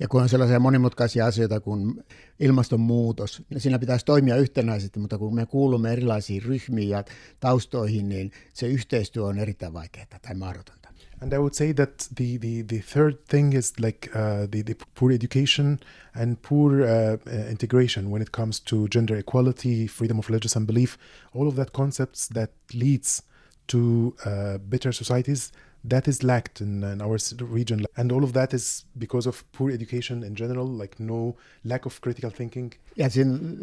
ja 0.00 0.08
kun 0.08 0.22
on 0.22 0.28
sellaisia 0.28 0.60
monimutkaisia 0.60 1.26
asioita 1.26 1.60
kuin 1.60 2.04
ilmastonmuutos, 2.40 3.42
niin 3.50 3.60
siinä 3.60 3.78
pitäisi 3.78 4.04
toimia 4.04 4.36
yhtenäisesti, 4.36 5.00
mutta 5.00 5.18
kun 5.18 5.34
me 5.34 5.46
kuulumme 5.46 5.92
erilaisiin 5.92 6.42
ryhmiin 6.42 6.88
ja 6.88 7.04
taustoihin, 7.40 8.08
niin 8.08 8.30
se 8.52 8.66
yhteistyö 8.66 9.24
on 9.24 9.38
erittäin 9.38 9.72
vaikeaa 9.72 10.06
tai 10.22 10.34
mahdotonta. 10.34 10.83
And 11.24 11.32
I 11.32 11.38
would 11.38 11.54
say 11.54 11.72
that 11.72 12.06
the, 12.14 12.36
the, 12.36 12.60
the 12.60 12.80
third 12.80 13.24
thing 13.24 13.54
is 13.54 13.80
like 13.80 14.10
uh, 14.14 14.46
the, 14.46 14.60
the 14.60 14.76
poor 14.94 15.10
education 15.10 15.80
and 16.14 16.42
poor 16.42 16.82
uh, 16.82 17.16
uh, 17.26 17.30
integration 17.48 18.10
when 18.10 18.20
it 18.20 18.32
comes 18.32 18.60
to 18.60 18.88
gender 18.88 19.16
equality, 19.16 19.86
freedom 19.86 20.18
of 20.18 20.28
religious 20.28 20.54
and 20.54 20.66
belief, 20.66 20.98
all 21.32 21.48
of 21.48 21.56
that 21.56 21.72
concepts 21.72 22.28
that 22.28 22.50
leads 22.74 23.22
to 23.68 24.14
uh, 24.26 24.58
better 24.58 24.92
societies 24.92 25.50
that 25.82 26.08
is 26.08 26.22
lacked 26.22 26.60
in, 26.60 26.84
in, 26.84 27.00
our 27.00 27.16
region. 27.40 27.86
And 27.96 28.12
all 28.12 28.22
of 28.22 28.34
that 28.34 28.52
is 28.52 28.84
because 28.98 29.26
of 29.26 29.50
poor 29.52 29.70
education 29.70 30.22
in 30.24 30.34
general 30.34 30.66
like 30.66 31.00
no 31.00 31.36
lack 31.64 31.86
of 31.86 32.02
critical 32.02 32.30
thinking. 32.30 32.72
Ja 32.96 33.08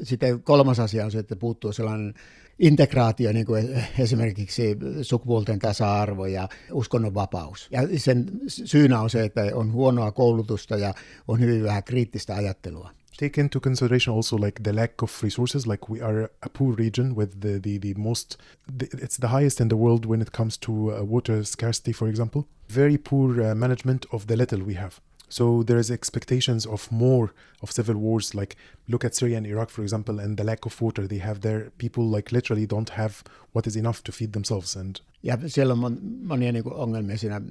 sitten 0.04 0.44
kolmas 0.44 0.80
asia 0.80 1.06
on 1.06 1.12
se 1.12 1.20
että 1.20 1.36
puuttuu 1.36 1.72
sellainen 1.72 2.14
integraatio 2.62 3.32
niin 3.32 3.46
kuin 3.46 3.84
esimerkiksi 4.00 4.78
sukupuolten 5.02 5.60
tasa-arvo 5.60 6.26
ja 6.26 6.50
uskonnonvapaus 6.72 7.68
ja 7.72 7.82
sen 7.98 8.26
syynä 8.48 9.02
on 9.02 9.10
se 9.10 9.24
että 9.24 9.42
on 9.54 9.72
huonoa 9.72 10.12
koulutusta 10.12 10.78
ja 10.78 10.94
on 11.28 11.40
hyvin 11.40 11.64
vähän 11.64 11.84
kriittistä 11.84 12.36
ajattelua. 12.36 12.90
Take 13.20 13.42
into 13.42 13.60
consideration 13.60 14.16
also 14.16 14.38
like 14.42 14.64
the 14.64 14.74
lack 14.74 15.04
of 15.04 15.24
resources 15.24 15.68
like 15.68 15.86
we 15.90 16.02
are 16.02 16.24
a 16.42 16.50
poor 16.58 16.76
region 16.78 17.16
with 17.16 17.40
the 17.40 17.60
the, 17.60 17.80
the 17.80 17.94
most 17.98 18.36
the, 18.78 18.86
it's 18.86 19.18
the 19.20 19.28
highest 19.28 19.60
in 19.60 19.68
the 19.68 19.78
world 19.78 20.06
when 20.06 20.22
it 20.22 20.32
comes 20.38 20.58
to 20.58 20.72
uh, 20.72 21.12
water 21.12 21.44
scarcity 21.44 21.94
for 21.94 22.10
example. 22.10 22.44
Very 22.70 22.98
poor 22.98 23.42
uh, 23.42 23.56
management 23.56 24.06
of 24.12 24.26
the 24.28 24.36
little 24.36 24.64
we 24.64 24.74
have 24.74 25.02
so 25.32 25.64
there 25.64 25.80
is 25.80 25.90
expectations 25.90 26.68
of 26.68 26.92
more 26.92 27.28
of 27.64 27.70
civil 27.70 27.96
wars 27.96 28.36
like 28.36 28.56
look 28.88 29.06
at 29.06 29.14
syria 29.14 29.38
and 29.38 29.46
iraq 29.46 29.70
for 29.70 29.84
example 29.84 30.20
and 30.20 30.36
the 30.36 30.44
lack 30.44 30.66
of 30.66 30.82
water 30.82 31.08
they 31.08 31.20
have 31.20 31.40
there 31.40 31.72
people 31.78 32.04
like 32.16 32.32
literally 32.32 32.68
don't 32.68 32.90
have 32.90 33.14
what 33.56 33.68
is 33.68 33.76
enough 33.76 34.00
to 34.04 34.12
feed 34.12 34.32
themselves 34.32 34.78
and 34.78 34.96
ja 35.24 35.38
siellä 35.48 35.74
on 35.74 35.98
monia 36.24 36.52
niin 36.52 36.74
ongelmia 36.74 37.18
siinä 37.18 37.42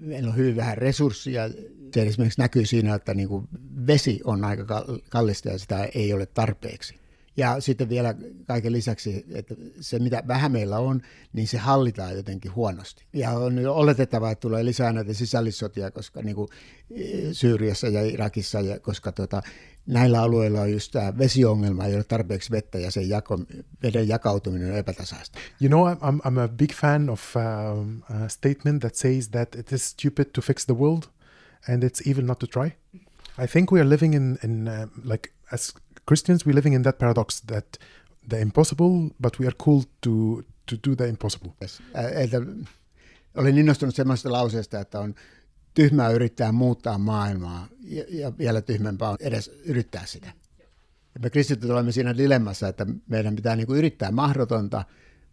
meillä 0.00 0.30
on 0.30 0.36
hyvin 0.36 0.56
vähän 0.56 0.78
resursseja. 0.78 1.50
Se 1.94 2.02
esimerkiksi 2.02 2.40
näkyy 2.40 2.66
siinä, 2.66 2.94
että 2.94 3.14
niin 3.14 3.28
kuin 3.28 3.48
vesi 3.86 4.20
on 4.24 4.44
aika 4.44 4.86
kallista 5.08 5.48
ja 5.48 5.58
sitä 5.58 5.84
ei 5.84 6.12
ole 6.12 6.26
tarpeeksi. 6.26 6.94
Ja 7.36 7.60
sitten 7.60 7.88
vielä 7.88 8.14
kaiken 8.46 8.72
lisäksi, 8.72 9.24
että 9.34 9.54
se 9.80 9.98
mitä 9.98 10.22
vähän 10.28 10.52
meillä 10.52 10.78
on, 10.78 11.02
niin 11.32 11.48
se 11.48 11.58
hallitaan 11.58 12.16
jotenkin 12.16 12.54
huonosti. 12.54 13.04
Ja 13.12 13.30
on 13.30 13.66
oletettavaa, 13.66 14.30
että 14.30 14.40
tulee 14.40 14.64
lisää 14.64 14.92
näitä 14.92 15.12
sisällissotia, 15.12 15.90
koska 15.90 16.22
niin 16.22 16.36
kuin 16.36 16.48
Syyriassa 17.32 17.88
ja 17.88 18.02
Irakissa, 18.02 18.60
ja 18.60 18.80
koska 18.80 19.12
tota, 19.12 19.42
näillä 19.86 20.22
alueilla 20.22 20.60
on 20.60 20.72
just 20.72 20.92
tämä 20.92 21.18
vesiongelma, 21.18 21.84
ei 21.84 21.94
ole 21.94 22.04
tarpeeksi 22.04 22.50
vettä 22.50 22.78
ja 22.78 22.90
sen 22.90 23.08
jako, 23.08 23.38
veden 23.82 24.08
jakautuminen 24.08 24.70
on 24.70 24.78
epätasaista. 24.78 25.38
You 25.60 25.68
know, 25.68 25.92
I'm, 25.92 26.20
I'm 26.20 26.40
a 26.40 26.48
big 26.48 26.72
fan 26.72 27.10
of 27.10 27.36
um, 27.36 28.02
a 28.02 28.28
statement 28.28 28.80
that 28.80 28.94
says 28.94 29.28
that 29.28 29.54
it 29.54 29.72
is 29.72 29.90
stupid 29.90 30.26
to 30.32 30.40
fix 30.40 30.66
the 30.66 30.74
world 30.74 31.02
and 31.68 31.82
it's 31.82 32.10
evil 32.10 32.24
not 32.24 32.38
to 32.38 32.46
try. 32.46 32.70
I 33.44 33.46
think 33.46 33.72
we 33.72 33.80
are 33.80 33.88
living 33.88 34.14
in, 34.14 34.38
in 34.44 34.68
uh, 34.68 34.86
like 35.04 35.32
as 35.52 35.74
Christians, 36.08 36.46
we're 36.46 36.54
living 36.54 36.74
in 36.74 36.82
that 36.82 36.98
paradox 36.98 37.40
that 37.40 37.78
the 38.28 38.40
impossible, 38.40 39.10
but 39.20 39.38
we 39.38 39.46
are 39.46 39.56
called 39.64 39.86
to, 40.00 40.42
to 40.66 40.76
do 40.88 40.94
the 40.96 41.08
impossible. 41.08 41.52
Yes. 41.62 41.80
Eh, 41.94 42.04
eh, 42.04 42.24
että 42.24 42.42
olen 43.36 43.58
innostunut 43.58 43.94
sellaisesta 43.94 44.32
lauseesta, 44.32 44.80
että 44.80 45.00
on 45.00 45.14
tyhmää 45.74 46.10
yrittää 46.10 46.52
muuttaa 46.52 46.98
maailmaa 46.98 47.68
ja, 47.80 48.04
ja 48.08 48.38
vielä 48.38 48.60
tyhmempää 48.60 49.10
on 49.10 49.16
edes 49.20 49.48
yrittää 49.64 50.06
sitä. 50.06 50.32
Ja 51.14 51.20
me 51.20 51.30
kristityt 51.30 51.70
olemme 51.70 51.92
siinä 51.92 52.16
dilemmassa, 52.16 52.68
että 52.68 52.86
meidän 53.08 53.36
pitää 53.36 53.56
niin 53.56 53.66
kuin 53.66 53.78
yrittää 53.78 54.10
mahdotonta, 54.10 54.84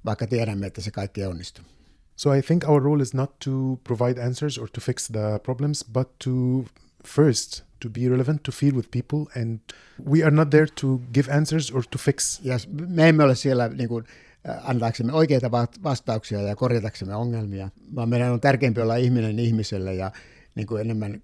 vaikka 0.05 0.27
tiedämme, 0.27 0.67
että 0.67 0.81
se 0.81 0.91
kaikki 0.91 1.21
ei 1.21 1.27
onnistu. 1.27 1.61
So 2.15 2.33
I 2.33 2.41
think 2.41 2.69
our 2.69 2.83
role 2.83 3.03
is 3.03 3.13
not 3.13 3.39
to 3.39 3.79
provide 3.83 4.23
answers 4.23 4.57
or 4.57 4.69
to 4.69 4.81
fix 4.81 5.07
the 5.07 5.39
problems, 5.43 5.85
but 5.93 6.19
to 6.23 6.31
first 7.07 7.63
to 7.83 7.89
be 7.89 8.09
relevant, 8.09 8.43
to 8.43 8.51
feel 8.51 8.75
with 8.75 8.89
people, 8.91 9.41
and 9.41 9.59
we 10.09 10.23
are 10.23 10.31
not 10.31 10.49
there 10.49 10.67
to 10.81 11.01
give 11.13 11.31
answers 11.31 11.71
or 11.71 11.83
to 11.91 11.97
fix. 11.97 12.41
Ja 12.43 12.57
me 12.89 13.09
emme 13.09 13.23
ole 13.23 13.35
siellä 13.35 13.67
niin 13.67 13.89
kuin, 13.89 14.03
antaaksemme 14.63 15.13
oikeita 15.13 15.51
vastauksia 15.83 16.41
ja 16.41 16.55
korjataksemme 16.55 17.15
ongelmia, 17.15 17.69
vaan 17.95 18.09
meidän 18.09 18.31
on 18.31 18.41
tärkeämpi 18.41 18.81
olla 18.81 18.95
ihminen 18.95 19.39
ihmiselle 19.39 19.93
ja 19.93 20.11
niin 20.55 20.67
kuin 20.67 20.81
enemmän 20.81 21.23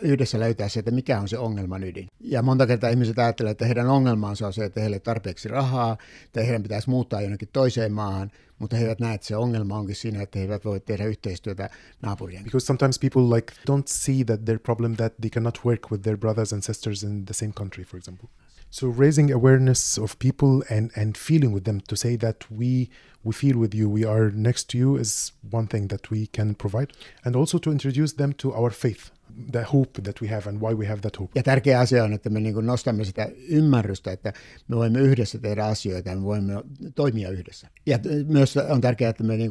yhdessä 0.00 0.40
löytää 0.40 0.68
se, 0.68 0.78
että 0.78 0.90
mikä 0.90 1.20
on 1.20 1.28
se 1.28 1.38
ongelman 1.38 1.84
ydin. 1.84 2.08
Ja 2.20 2.42
monta 2.42 2.66
kertaa 2.66 2.90
ihmiset 2.90 3.18
ajattelevat, 3.18 3.52
että 3.52 3.66
heidän 3.66 3.88
ongelmansa 3.88 4.46
on 4.46 4.52
se, 4.52 4.64
että 4.64 4.80
heille 4.80 4.98
tarpeeksi 4.98 5.48
rahaa, 5.48 5.96
tai 6.32 6.46
heidän 6.46 6.62
pitäisi 6.62 6.90
muuttaa 6.90 7.20
jonnekin 7.20 7.48
toiseen 7.52 7.92
maahan, 7.92 8.30
mutta 8.58 8.76
he 8.76 8.82
eivät 8.82 9.00
näe, 9.00 9.14
että 9.14 9.26
se 9.26 9.36
ongelma 9.36 9.78
onkin 9.78 9.96
siinä, 9.96 10.22
että 10.22 10.38
he 10.38 10.44
eivät 10.44 10.64
voi 10.64 10.80
tehdä 10.80 11.04
yhteistyötä 11.04 11.70
naapurien. 12.02 12.44
Because 12.44 12.66
sometimes 12.66 12.98
people 12.98 13.36
like 13.36 13.54
don't 13.70 13.86
see 13.86 14.24
that 14.24 14.44
their 14.44 14.58
problem 14.58 14.96
that 14.96 15.16
they 15.20 15.30
cannot 15.30 15.58
work 15.64 15.90
with 15.90 16.02
their 16.02 16.18
brothers 16.18 16.52
and 16.52 16.62
sisters 16.62 17.02
in 17.02 17.24
the 17.24 17.34
same 17.34 17.52
country, 17.52 17.84
for 17.84 17.98
example. 17.98 18.28
So 18.70 18.86
raising 18.86 19.32
awareness 19.32 19.98
of 19.98 20.18
people 20.18 20.62
and 20.70 20.90
and 20.96 21.16
feeling 21.16 21.52
with 21.52 21.64
them 21.64 21.80
to 21.80 21.96
say 21.96 22.16
that 22.16 22.44
we 22.50 22.88
we 23.24 23.32
feel 23.32 23.58
with 23.58 23.74
you, 23.74 23.88
we 23.88 24.04
are 24.04 24.30
next 24.34 24.68
to 24.70 24.78
you 24.78 24.96
is 24.96 25.32
one 25.52 25.66
thing 25.66 25.88
that 25.88 26.00
we 26.10 26.26
can 26.36 26.54
provide, 26.54 26.92
and 27.24 27.36
also 27.36 27.58
to 27.58 27.70
introduce 27.70 28.14
them 28.16 28.32
to 28.34 28.54
our 28.54 28.70
faith. 28.70 29.10
The 29.52 29.62
hope 29.62 30.02
that 30.02 30.20
we 30.20 30.28
have 30.28 30.48
and 30.48 30.60
why 30.60 30.74
we 30.74 30.86
have 30.86 31.00
that 31.00 31.18
hope. 31.18 31.32
Ja 31.34 31.42
tärkeä 31.42 31.80
asia 31.80 32.04
on, 32.04 32.12
että 32.12 32.30
me 32.30 32.40
niin 32.40 32.66
nostamme 32.66 33.04
sitä 33.04 33.28
ymmärrystä, 33.48 34.12
että 34.12 34.32
me 34.68 34.76
voimme 34.76 35.00
yhdessä 35.00 35.38
tehdä 35.38 35.64
asioita 35.64 36.14
me 36.14 36.22
voimme 36.22 36.52
toimia 36.94 37.30
yhdessä. 37.30 37.68
Ja 37.86 37.98
myös 38.26 38.56
on 38.56 38.80
tärkeää, 38.80 39.10
että 39.10 39.24
me 39.24 39.36
niin 39.36 39.50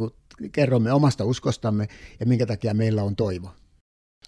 kerromme 0.51 0.91
omasta 0.91 1.25
uskostamme 1.25 1.87
ja 2.19 2.25
minkä 2.25 2.45
takia 2.45 2.73
meillä 2.73 3.03
on 3.03 3.15
toivo. 3.15 3.51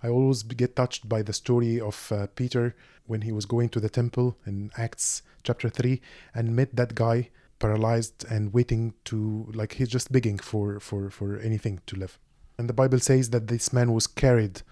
I 0.03 0.09
always 0.09 0.43
get 0.43 0.75
touched 0.75 1.07
by 1.07 1.21
the 1.21 1.33
story 1.33 1.79
of 1.79 2.11
uh, 2.11 2.27
Peter 2.35 2.75
when 3.05 3.21
he 3.21 3.31
was 3.31 3.45
going 3.45 3.69
to 3.69 3.79
the 3.79 3.89
temple 3.89 4.37
in 4.45 4.71
Acts 4.77 5.21
chapter 5.43 5.69
3 5.69 6.01
and 6.33 6.55
met 6.55 6.75
that 6.75 6.95
guy 6.95 7.29
paralyzed 7.59 8.25
and 8.29 8.53
waiting 8.53 8.93
to 9.05 9.47
like 9.53 9.73
he's 9.73 9.89
just 9.89 10.11
begging 10.11 10.39
for 10.39 10.79
for 10.79 11.09
for 11.09 11.39
anything 11.39 11.79
to 11.85 11.95
live. 11.95 12.17
And 12.57 12.67
the 12.67 12.73
Bible 12.73 12.99
says 12.99 13.29
that 13.29 13.47
this 13.47 13.71
man 13.71 13.93
was 13.93 14.07
carried 14.07 14.63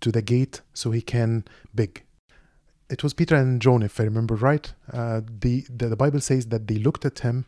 to 0.00 0.12
the 0.12 0.22
gate 0.22 0.60
so 0.72 0.90
he 0.90 1.02
can 1.02 1.44
beg. 1.74 2.04
It 2.88 3.02
was 3.02 3.14
Peter 3.14 3.34
and 3.34 3.60
John, 3.60 3.82
if 3.82 3.98
I 4.00 4.04
remember 4.04 4.36
right. 4.36 4.72
Uh, 4.92 5.20
the, 5.40 5.64
the 5.68 5.88
the 5.88 5.96
Bible 5.96 6.20
says 6.20 6.46
that 6.46 6.68
they 6.68 6.76
looked 6.76 7.04
at 7.04 7.20
him 7.20 7.46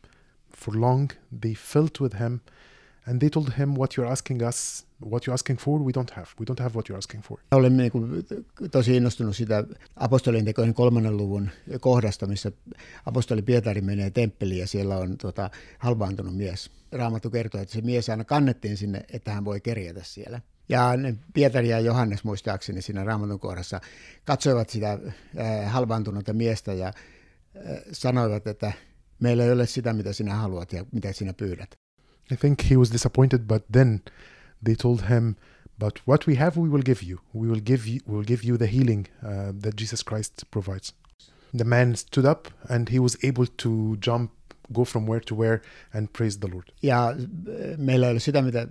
for 0.50 0.72
long, 0.72 1.12
they 1.30 1.54
felt 1.54 2.00
with 2.00 2.14
him, 2.14 2.40
and 3.10 3.18
they 3.18 3.30
told 3.30 3.48
him, 3.58 3.68
"What 3.68 3.94
you're 3.98 4.12
asking 4.12 4.48
us 4.48 4.88
what 5.06 5.26
you're 5.26 5.34
asking 5.34 5.58
for, 5.58 5.80
we 5.80 5.92
don't 5.92 6.10
have. 6.10 6.26
We 6.40 6.44
don't 6.44 6.60
have 6.60 6.74
what 6.74 6.88
you're 6.88 6.98
asking 6.98 7.22
for. 7.22 7.38
Olen 7.50 7.76
niin 7.76 7.92
kuin, 7.92 8.26
tosi 8.70 8.96
innostunut 8.96 9.36
sitä 9.36 9.64
apostolien 9.96 10.44
tekojen 10.44 10.74
kolmannen 10.74 11.16
luvun 11.16 11.50
kohdasta, 11.80 12.26
missä 12.26 12.52
apostoli 13.06 13.42
Pietari 13.42 13.80
menee 13.80 14.10
temppeliin 14.10 14.60
ja 14.60 14.66
siellä 14.66 14.96
on 14.96 15.18
tota, 15.18 15.50
halvaantunut 15.78 16.36
mies. 16.36 16.70
Raamattu 16.92 17.30
kertoo, 17.30 17.60
että 17.60 17.74
se 17.74 17.80
mies 17.80 18.08
aina 18.08 18.24
kannettiin 18.24 18.76
sinne, 18.76 19.04
että 19.12 19.32
hän 19.32 19.44
voi 19.44 19.60
kerjätä 19.60 20.00
siellä. 20.04 20.40
Ja 20.68 20.90
Pietari 21.34 21.68
ja 21.68 21.80
Johannes 21.80 22.24
muistaakseni 22.24 22.82
siinä 22.82 23.04
raamatun 23.04 23.40
kohdassa 23.40 23.80
katsoivat 24.24 24.70
sitä 24.70 24.92
äh, 24.92 25.72
halvaantunutta 25.72 26.32
miestä 26.32 26.72
ja 26.72 26.86
äh, 26.86 26.92
sanoivat, 27.92 28.46
että 28.46 28.72
meillä 29.20 29.44
ei 29.44 29.52
ole 29.52 29.66
sitä, 29.66 29.92
mitä 29.92 30.12
sinä 30.12 30.34
haluat 30.34 30.72
ja 30.72 30.84
mitä 30.92 31.12
sinä 31.12 31.32
pyydät. 31.32 31.87
I 32.30 32.36
think 32.36 32.60
he 32.70 32.76
was 32.76 32.90
disappointed, 32.90 33.46
but 33.46 33.62
then 33.72 34.00
they 34.64 34.74
told 34.74 35.02
him, 35.02 35.36
"But 35.78 35.98
what 36.06 36.26
we 36.26 36.36
have, 36.36 36.60
we 36.60 36.68
will 36.68 36.82
give 36.82 37.02
you. 37.06 37.18
We 37.32 37.48
will 37.48 37.62
give 37.62 37.86
you. 37.86 38.00
We 38.06 38.14
will 38.16 38.26
give 38.26 38.48
you 38.48 38.58
the 38.58 38.66
healing 38.66 39.06
uh, 39.22 39.52
that 39.62 39.80
Jesus 39.80 40.02
Christ 40.04 40.32
provides." 40.50 40.94
The 41.56 41.64
man 41.64 41.96
stood 41.96 42.26
up 42.26 42.48
and 42.68 42.88
he 42.88 42.98
was 42.98 43.16
able 43.24 43.46
to 43.62 43.96
jump, 44.06 44.30
go 44.72 44.84
from 44.84 45.06
where 45.08 45.20
to 45.20 45.34
where, 45.34 45.60
and 45.94 46.08
praise 46.12 46.38
the 46.38 46.48
Lord. 46.48 46.66
Ja 46.82 47.14
meillä 47.76 48.06
ei 48.06 48.12
ole 48.12 48.20
sitä, 48.20 48.42
mitä 48.42 48.68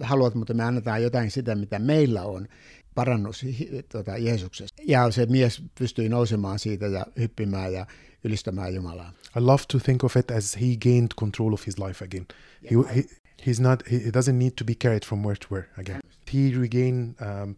haluat, 0.00 0.34
mutta 0.34 0.54
me 0.54 0.62
annetaan 0.62 1.02
jotain 1.02 1.30
sitä, 1.30 1.54
mitä 1.54 1.78
meillä 1.78 2.22
on 2.22 2.48
parannus 2.94 3.44
tuota, 3.88 4.16
Jeesuksesta. 4.18 4.82
Ja 4.86 5.10
se 5.10 5.26
mies 5.26 5.62
pystyi 5.78 6.08
nousemaan 6.08 6.58
siitä 6.58 6.86
ja 6.86 7.06
hyppimään 7.18 7.72
ja 7.72 7.86
ylistämään 8.24 8.74
Jumalaa. 8.74 9.12
I 9.36 9.40
love 9.40 9.62
to 9.68 9.78
think 9.78 10.04
of 10.04 10.16
it 10.16 10.30
as 10.30 10.56
he 10.56 10.76
gained 10.80 11.08
control 11.20 11.52
of 11.52 11.66
his 11.66 11.78
life 11.78 12.04
again. 12.04 12.26
He, 12.70 12.94
he, 12.94 13.04
he's 13.46 13.60
not 13.60 13.82
he, 13.90 13.98
doesn't 13.98 14.38
need 14.38 14.52
to 14.58 14.64
be 14.64 14.74
carried 14.74 15.02
from 15.06 15.22
where 15.22 15.36
to 15.36 15.46
where 15.54 15.68
again 15.78 16.00
he 16.34 16.58
regained 16.60 17.14
um, 17.20 17.56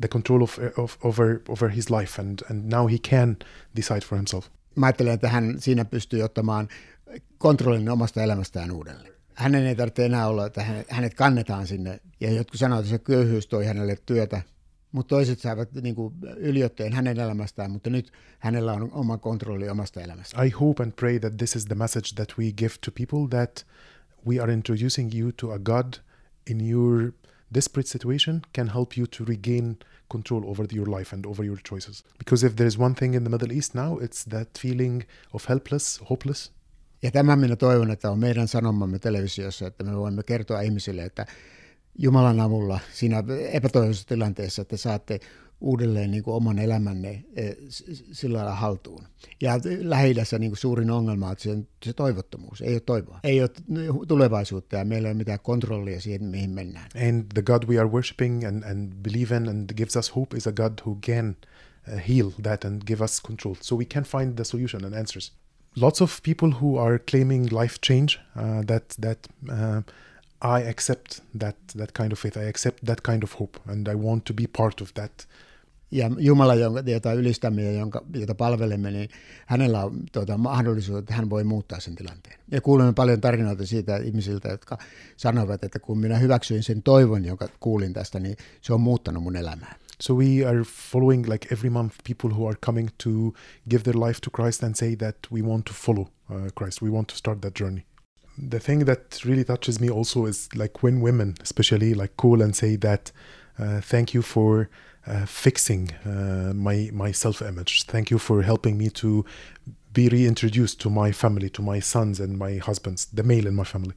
the 0.00 0.08
control 0.08 0.42
of, 0.42 0.58
of 0.76 0.98
over 1.02 1.42
over 1.48 1.70
his 1.70 1.90
life 1.90 2.22
and 2.22 2.42
and 2.48 2.72
now 2.72 2.88
he 2.88 2.98
can 2.98 3.36
decide 3.76 4.00
for 4.00 4.18
himself 4.18 4.48
mä 4.74 4.86
ajattelen 4.86 5.14
että 5.14 5.28
hän 5.28 5.54
siinä 5.58 5.84
pystyy 5.84 6.22
ottamaan 6.22 6.68
kontrollin 7.38 7.88
omasta 7.88 8.22
elämästään 8.22 8.70
uudelleen 8.70 9.16
hänen 9.36 9.66
ei 9.66 9.74
tarvitse 9.74 10.06
enää 10.06 10.26
olla, 10.26 10.46
että 10.46 10.66
hänet 10.88 11.14
kannetaan 11.14 11.66
sinne. 11.66 12.00
Ja 12.20 12.32
jotkut 12.32 12.60
sanovat, 12.60 12.84
että 12.84 12.90
se 12.90 12.98
köyhyys 12.98 13.46
toi 13.46 13.66
hänelle 13.66 13.96
työtä, 14.06 14.42
mutta 14.96 15.08
toiset 15.08 15.40
saavat 15.40 15.74
niin 15.74 15.94
kuin 15.94 16.14
yliotteen 16.36 16.92
hänen 16.92 17.20
elämästään, 17.20 17.70
mutta 17.70 17.90
nyt 17.90 18.12
hänellä 18.38 18.72
on 18.72 18.92
oma 18.92 19.18
kontrolli 19.18 19.68
omasta 19.68 20.00
elämästään. 20.00 20.46
I 20.46 20.50
hope 20.50 20.82
and 20.82 20.92
pray 20.92 21.18
that 21.18 21.36
this 21.36 21.56
is 21.56 21.64
the 21.64 21.74
message 21.74 22.08
that 22.14 22.28
we 22.38 22.52
give 22.52 22.74
to 22.84 22.90
people 22.90 23.38
that 23.38 23.66
we 24.26 24.40
are 24.40 24.52
introducing 24.52 25.14
you 25.14 25.32
to 25.32 25.52
a 25.52 25.58
God 25.58 25.94
in 26.50 26.70
your 26.70 27.12
desperate 27.54 27.88
situation 27.88 28.42
can 28.56 28.68
help 28.68 28.88
you 28.98 29.06
to 29.06 29.24
regain 29.24 29.78
control 30.12 30.42
over 30.44 30.66
your 30.76 30.98
life 30.98 31.16
and 31.16 31.26
over 31.26 31.46
your 31.46 31.58
choices. 31.70 32.04
Because 32.18 32.46
if 32.46 32.54
there 32.54 32.68
is 32.68 32.78
one 32.78 32.94
thing 32.94 33.14
in 33.14 33.22
the 33.22 33.30
Middle 33.30 33.56
East 33.56 33.74
now, 33.74 33.98
it's 33.98 34.24
that 34.28 34.48
feeling 34.58 35.02
of 35.32 35.48
helpless, 35.48 36.00
hopeless. 36.10 36.52
Ja 37.02 37.10
tämä 37.10 37.36
minä 37.36 37.56
toivon, 37.56 37.90
että 37.90 38.10
on 38.10 38.18
meidän 38.18 38.48
sanomamme 38.48 38.98
televisiossa, 38.98 39.66
että 39.66 39.84
me 39.84 39.96
voimme 39.96 40.22
kertoa 40.22 40.60
ihmisille, 40.60 41.04
että 41.04 41.26
Jumalan 41.98 42.40
avulla 42.40 42.80
siinä 42.92 43.24
epätoivoisessa 43.52 44.08
tilanteessa, 44.08 44.62
että 44.62 44.76
saatte 44.76 45.20
uudelleen 45.60 46.10
niin 46.10 46.22
kuin 46.22 46.34
oman 46.34 46.58
elämänne 46.58 47.24
e, 47.36 47.52
sillä 48.12 48.36
lailla 48.36 48.54
haltuun. 48.54 49.04
Ja 49.40 49.52
lähi 49.80 50.14
niin 50.38 50.56
suurin 50.56 50.90
ongelma 50.90 51.28
on 51.28 51.36
se, 51.38 51.58
se 51.84 51.92
toivottomuus. 51.92 52.60
Ei 52.60 52.74
ole 52.74 52.80
toivoa. 52.80 53.20
Ei 53.24 53.40
ole 53.40 53.50
tulevaisuutta 54.08 54.76
ja 54.76 54.84
meillä 54.84 55.08
ei 55.08 55.12
ole 55.12 55.18
mitään 55.18 55.40
kontrollia 55.42 56.00
siihen, 56.00 56.24
mihin 56.24 56.50
mennään. 56.50 56.90
And 57.08 57.24
the 57.34 57.42
God 57.42 57.62
we 57.68 57.78
are 57.78 57.88
worshiping 57.88 58.46
and, 58.48 58.62
and 58.62 58.92
believe 59.02 59.36
in 59.36 59.48
and 59.48 59.70
gives 59.76 59.96
us 59.96 60.16
hope 60.16 60.36
is 60.36 60.46
a 60.46 60.52
God 60.52 60.72
who 60.86 60.98
can 61.06 61.36
uh, 61.88 62.00
heal 62.08 62.30
that 62.42 62.64
and 62.64 62.82
give 62.86 63.04
us 63.04 63.20
control. 63.22 63.54
So 63.60 63.76
we 63.76 63.84
can 63.84 64.04
find 64.04 64.34
the 64.34 64.44
solution 64.44 64.84
and 64.84 64.94
answers. 64.94 65.32
Lots 65.76 66.00
of 66.00 66.22
people 66.22 66.50
who 66.50 66.78
are 66.78 66.98
claiming 66.98 67.48
life 67.62 67.78
change, 67.82 68.18
uh, 68.36 68.62
that, 68.66 68.88
that 68.98 69.28
uh, 69.50 69.82
I 70.44 70.68
accept 70.68 71.20
that 71.38 71.56
that 71.78 71.92
kind 71.92 72.12
of 72.12 72.18
faith. 72.18 72.36
I 72.36 72.48
accept 72.48 72.84
that 72.84 73.00
kind 73.00 73.22
of 73.22 73.40
hope, 73.40 73.58
and 73.66 73.88
I 73.88 73.94
want 73.94 74.24
to 74.24 74.34
be 74.34 74.44
part 74.58 74.80
of 74.80 74.94
that. 74.94 75.28
Ja 75.90 76.10
Jumala, 76.18 76.54
jonka, 76.54 76.82
jota 76.86 77.12
ylistämme 77.12 77.62
ja 77.62 77.72
jonka, 77.72 78.02
jota 78.14 78.34
palvelemme, 78.34 78.90
niin 78.90 79.08
hänellä 79.46 79.84
on 79.84 80.00
tuota, 80.12 80.38
mahdollisuus, 80.38 80.98
että 80.98 81.14
hän 81.14 81.30
voi 81.30 81.44
muuttaa 81.44 81.80
sen 81.80 81.94
tilanteen. 81.94 82.38
Ja 82.50 82.60
kuulemme 82.60 82.92
paljon 82.92 83.20
tarinoita 83.20 83.66
siitä 83.66 83.96
ihmisiltä, 83.96 84.48
jotka 84.48 84.78
sanovat, 85.16 85.64
että 85.64 85.78
kun 85.78 85.98
minä 85.98 86.18
hyväksyin 86.18 86.62
sen 86.62 86.82
toivon, 86.82 87.24
jonka 87.24 87.48
kuulin 87.60 87.92
tästä, 87.92 88.20
niin 88.20 88.36
se 88.60 88.72
on 88.72 88.80
muuttanut 88.80 89.22
mun 89.22 89.36
elämää. 89.36 89.74
So 90.00 90.14
we 90.14 90.46
are 90.46 90.62
following 90.92 91.28
like 91.28 91.54
every 91.54 91.70
month 91.70 91.96
people 92.08 92.36
who 92.36 92.48
are 92.48 92.58
coming 92.66 92.88
to 93.04 93.10
give 93.70 93.82
their 93.82 93.98
life 94.08 94.20
to 94.20 94.42
Christ 94.42 94.64
and 94.64 94.74
say 94.74 94.96
that 94.96 95.16
we 95.32 95.42
want 95.42 95.64
to 95.64 95.72
follow 95.72 96.02
uh, 96.02 96.36
Christ. 96.58 96.82
We 96.82 96.90
want 96.90 97.08
to 97.08 97.16
start 97.16 97.40
that 97.40 97.60
journey 97.60 97.84
the 98.38 98.60
thing 98.60 98.84
that 98.84 99.24
really 99.24 99.44
touches 99.44 99.80
me 99.80 99.90
also 99.90 100.26
is 100.26 100.48
like 100.54 100.82
when 100.82 101.00
women 101.00 101.34
especially 101.42 101.94
like 101.94 102.16
call 102.16 102.42
and 102.42 102.54
say 102.54 102.76
that 102.76 103.12
uh, 103.58 103.80
thank 103.80 104.14
you 104.14 104.22
for 104.22 104.68
uh, 105.06 105.24
fixing 105.26 105.88
uh, 106.04 106.52
my 106.54 106.90
my 106.92 107.12
self-image. 107.12 107.86
Thank 107.86 108.10
you 108.10 108.18
for 108.18 108.42
helping 108.42 108.76
me 108.76 108.90
to 108.90 109.24
be 109.92 110.08
reintroduced 110.08 110.80
to 110.80 110.90
my 110.90 111.12
family 111.12 111.48
to 111.50 111.62
my 111.62 111.80
sons 111.80 112.20
and 112.20 112.38
my 112.38 112.58
husbands 112.58 113.06
the 113.06 113.22
male 113.22 113.46
in 113.46 113.54
my 113.54 113.64
family. 113.64 113.94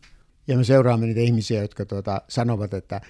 Ja 0.47 0.57
me 0.57 0.63
seuraamme 0.63 1.05
niitä 1.05 1.19
ihmisiä, 1.19 1.61
jotka 1.61 1.85
tuota, 1.85 2.21
sanovat, 2.27 2.73
että 2.73 3.01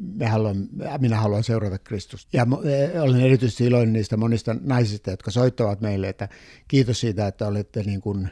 me 0.00 0.26
haluan, 0.26 0.68
minä 0.98 1.16
haluan 1.16 1.44
seurata 1.44 1.78
Kristusta. 1.78 2.36
Ja 2.36 2.46
e, 2.64 3.00
olen 3.00 3.20
erityisesti 3.20 3.64
iloinen 3.64 3.92
niistä 3.92 4.16
monista 4.16 4.56
naisista, 4.60 5.10
jotka 5.10 5.30
soittavat 5.30 5.80
meille, 5.80 6.08
että 6.08 6.28
kiitos 6.68 7.00
siitä, 7.00 7.26
että 7.26 7.46
olette 7.46 7.82
niin 7.82 8.00
kuin 8.00 8.30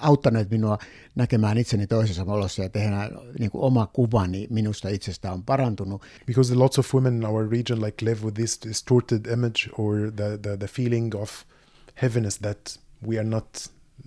auttaneet 0.00 0.50
minua 0.50 0.78
näkemään 1.14 1.58
itseni 1.58 1.86
toisessa 1.86 2.26
valossa 2.26 2.62
ja 2.62 2.68
tehdä 2.68 3.10
niin 3.38 3.50
kuin 3.50 3.62
oma 3.62 3.86
kuvani 3.86 4.46
minusta 4.50 4.88
itsestä 4.88 5.32
on 5.32 5.42
parantunut. 5.42 6.02
Because 6.26 6.54
lots 6.54 6.78
of 6.78 6.94
women 6.94 7.14
in 7.16 7.26
our 7.26 7.50
region 7.50 7.82
like 7.82 8.04
live 8.04 8.20
with 8.24 8.34
this 8.34 8.60
distorted 8.68 9.26
image 9.26 9.70
or 9.78 10.12
the, 10.16 10.38
the, 10.42 10.56
the 10.56 10.66
feeling 10.66 11.14
of 11.14 11.30
heaviness 12.02 12.38
that 12.38 12.78
we 13.08 13.18
are 13.18 13.28
not, 13.28 13.46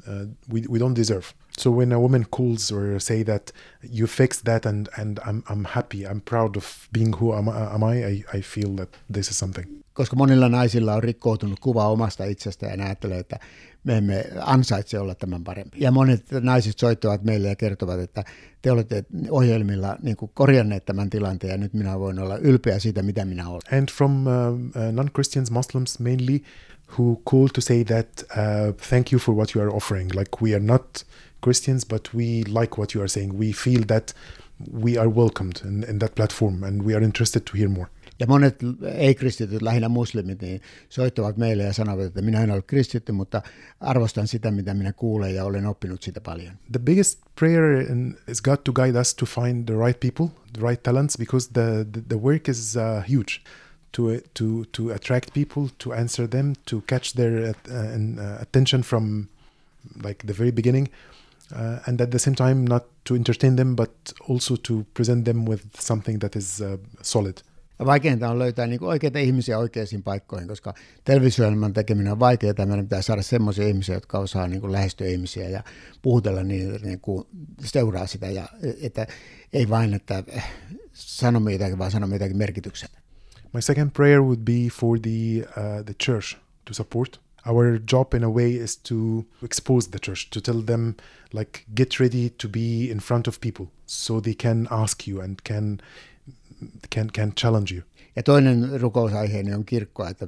uh, 0.08 0.28
we, 0.54 0.62
we 0.70 0.80
don't 0.80 0.96
deserve. 0.96 1.26
So 1.60 1.72
when 1.72 1.94
a 1.94 2.00
woman 2.00 2.26
calls 2.32 2.72
or 2.72 3.00
say 3.00 3.24
that 3.24 3.54
you 3.94 4.08
fixed 4.08 4.44
that 4.44 4.66
and, 4.66 4.90
and 4.98 5.20
I'm, 5.20 5.44
I'm 5.50 5.66
happy, 5.66 6.06
I'm 6.06 6.22
proud 6.22 6.58
of 6.58 6.66
being 6.94 7.16
who 7.22 7.34
am, 7.34 7.48
am 7.48 7.84
I, 7.84 8.06
I, 8.06 8.24
I 8.38 8.42
feel 8.42 8.76
that 8.76 8.90
this 9.14 9.30
is 9.30 9.40
something. 9.40 9.68
Koska 9.94 10.16
monilla 10.16 10.50
naisilla 10.50 10.94
on 10.94 11.04
rikkoutunut 11.04 11.60
kuva 11.60 11.88
omasta 11.88 12.26
itsestä 12.26 12.66
ja 12.66 12.86
ajattelee, 12.86 13.20
että 13.20 13.40
me 13.84 13.98
emme 13.98 14.26
ansaitse 14.42 15.00
olla 15.00 15.16
tämän 15.16 15.44
parempi. 15.44 15.78
Ja 15.80 15.92
monet 15.92 16.26
naiset 16.42 16.80
soittavat 16.80 17.24
meille 17.24 17.48
ja 17.48 17.56
kertovat, 17.56 18.00
että 18.00 18.24
te 18.62 18.72
olette 18.72 19.06
ohjelmilla 19.30 19.98
niin 20.02 20.18
kuin 20.18 20.32
korjanneet 20.34 20.86
tämän 20.86 21.10
tilanteen 21.10 21.52
ja 21.52 21.58
nyt 21.58 21.74
minä 21.74 22.00
voin 22.00 22.20
olla 22.20 22.38
ylpeä 22.38 22.80
siitä, 22.80 23.04
mitä 23.04 23.26
minä 23.26 23.50
olen. 23.50 23.62
And 23.72 23.90
from 23.92 24.28
uh, 24.28 24.34
uh, 24.54 24.92
non-Christians, 24.92 25.52
Muslims 25.52 26.00
mainly, 26.00 26.40
who 26.98 27.22
call 27.30 27.48
to 27.48 27.62
say 27.62 27.84
that 27.84 28.08
uh, 28.32 28.76
thank 28.90 29.14
you 29.14 29.20
for 29.20 29.36
what 29.36 29.56
you 29.56 29.64
are 29.64 29.76
offering. 29.76 30.10
Like 30.16 30.32
we 30.42 30.56
are 30.56 30.64
not 30.64 31.06
Christians, 31.44 31.86
but 31.86 32.10
we 32.16 32.44
like 32.48 32.78
what 32.78 32.96
you 32.96 33.02
are 33.02 33.08
saying. 33.08 33.40
We 33.40 33.52
feel 33.52 33.84
that 33.88 34.16
we 34.84 34.98
are 34.98 35.10
welcomed 35.10 35.62
in, 35.66 35.84
in 35.90 36.00
that 36.00 36.16
platform 36.16 36.64
and 36.64 36.82
we 36.82 36.96
are 36.96 37.06
interested 37.06 37.42
to 37.46 37.58
hear 37.58 37.70
more. 37.70 37.88
Ja 38.20 38.28
monet 38.28 38.60
ei-kristityt, 38.96 39.62
lähinnä 39.62 39.90
muslimit, 39.90 40.42
niin 40.42 40.62
soittavat 40.90 41.38
meille 41.38 41.64
ja 41.64 41.74
sanovat, 41.74 42.06
että 42.06 42.22
minä 42.22 42.44
en 42.44 42.52
ole 42.52 42.62
kristitty, 42.62 43.12
mutta 43.12 43.42
arvostan 43.80 44.28
sitä, 44.28 44.52
mitä 44.52 44.74
minä 44.74 44.94
kuulen 44.94 45.36
ja 45.36 45.46
olen 45.46 45.66
oppinut 45.66 46.04
sitä 46.04 46.22
paljon. 46.22 46.54
The 46.72 46.80
biggest 46.80 47.20
prayer 47.40 47.86
is 48.28 48.42
God 48.42 48.58
to 48.64 48.74
guide 48.74 49.00
us 49.00 49.16
to 49.16 49.26
find 49.26 49.66
the 49.66 49.86
right 49.86 50.00
people, 50.00 50.36
the 50.54 50.68
right 50.68 50.84
talents, 50.84 51.18
because 51.18 51.50
the, 51.54 51.86
the, 51.92 52.02
the 52.08 52.18
work 52.18 52.50
is 52.50 52.76
uh, 52.76 53.04
huge. 53.10 53.42
To, 53.92 54.04
to, 54.34 54.66
to 54.72 54.94
attract 54.94 55.34
people, 55.34 55.70
to 55.78 55.94
answer 55.94 56.28
them, 56.28 56.54
to 56.70 56.82
catch 56.82 57.14
their 57.14 57.44
uh, 57.44 57.54
uh, 57.72 58.42
attention 58.42 58.84
from 58.84 59.30
like 60.04 60.28
the 60.28 60.34
very 60.34 60.52
beginning. 60.52 60.90
Uh, 61.52 61.90
and 61.90 62.02
at 62.02 62.10
the 62.10 62.20
same 62.20 62.36
time 62.36 62.66
not 62.70 62.84
to 63.04 63.16
entertain 63.16 63.56
them 63.56 63.76
but 63.76 63.92
also 64.30 64.56
to 64.68 64.84
present 64.94 65.26
them 65.26 65.46
with 65.46 65.64
something 65.80 66.20
that 66.20 66.36
is 66.36 66.62
uh, 66.62 66.80
solid. 67.02 67.38
Vaikeinta 67.86 68.30
on 68.30 68.40
löytää 68.40 68.68
niin 68.68 68.84
oikeita 68.84 69.20
ihmisiä 69.20 69.60
oikeisiin 69.60 70.04
paikkoihin, 70.04 70.48
koska 70.48 70.74
televisioilman 71.04 71.74
tekeminen 71.74 72.12
on 72.12 72.20
vaikeaa. 72.20 72.66
Meidän 72.66 72.86
pitää 72.86 73.02
saada 73.02 73.22
semmoisia 73.22 73.68
ihmisiä, 73.68 73.96
jotka 73.96 74.20
osaa 74.20 74.48
niin 74.48 74.62
kuin 74.62 74.72
lähestyä 74.72 75.08
ihmisiä 75.08 75.50
ja 75.50 75.64
puhutella 76.02 76.44
niin, 76.44 76.80
niin 76.84 77.00
kuin 77.00 77.28
seuraa 77.64 78.08
sitä. 78.08 78.30
Ja, 78.30 78.48
että 78.82 79.08
ei 79.54 79.70
vain, 79.70 79.94
että 79.94 80.24
sano 80.94 81.50
jotakin, 81.50 81.78
vaan 81.78 81.92
sano 81.92 82.08
jotakin 82.08 82.38
merkityksen. 82.38 82.90
My 83.54 83.62
second 83.62 83.92
prayer 83.92 84.22
would 84.22 84.42
be 84.46 84.70
for 84.72 85.00
the, 85.00 85.48
uh, 85.58 85.86
the 85.86 85.96
church 86.04 86.38
to 86.66 86.74
support. 86.74 87.25
Our 87.46 87.80
job 87.92 88.14
in 88.14 88.24
a 88.24 88.30
way 88.30 88.56
is 88.56 88.78
to 88.78 89.26
expose 89.44 89.90
the 89.90 90.00
church, 90.00 90.30
to 90.30 90.42
tell 90.42 90.62
them 90.62 90.96
like 91.34 91.64
get 91.76 92.00
ready 92.00 92.30
to 92.30 92.50
be 92.50 92.92
in 92.92 93.00
front 93.00 93.28
of 93.28 93.40
people 93.40 93.66
so 93.86 94.22
they 94.22 94.34
can 94.34 94.68
ask 94.72 95.08
you 95.08 95.22
and 95.22 95.38
can 95.48 95.82
can, 96.96 97.10
can 97.16 97.34
challenge 97.36 97.76
you. 97.76 97.84
Ja 98.16 98.24
toinen 98.24 98.82
rukousaiheeni 98.82 99.54
on 99.54 99.66
kirkko, 99.66 100.08
että 100.08 100.28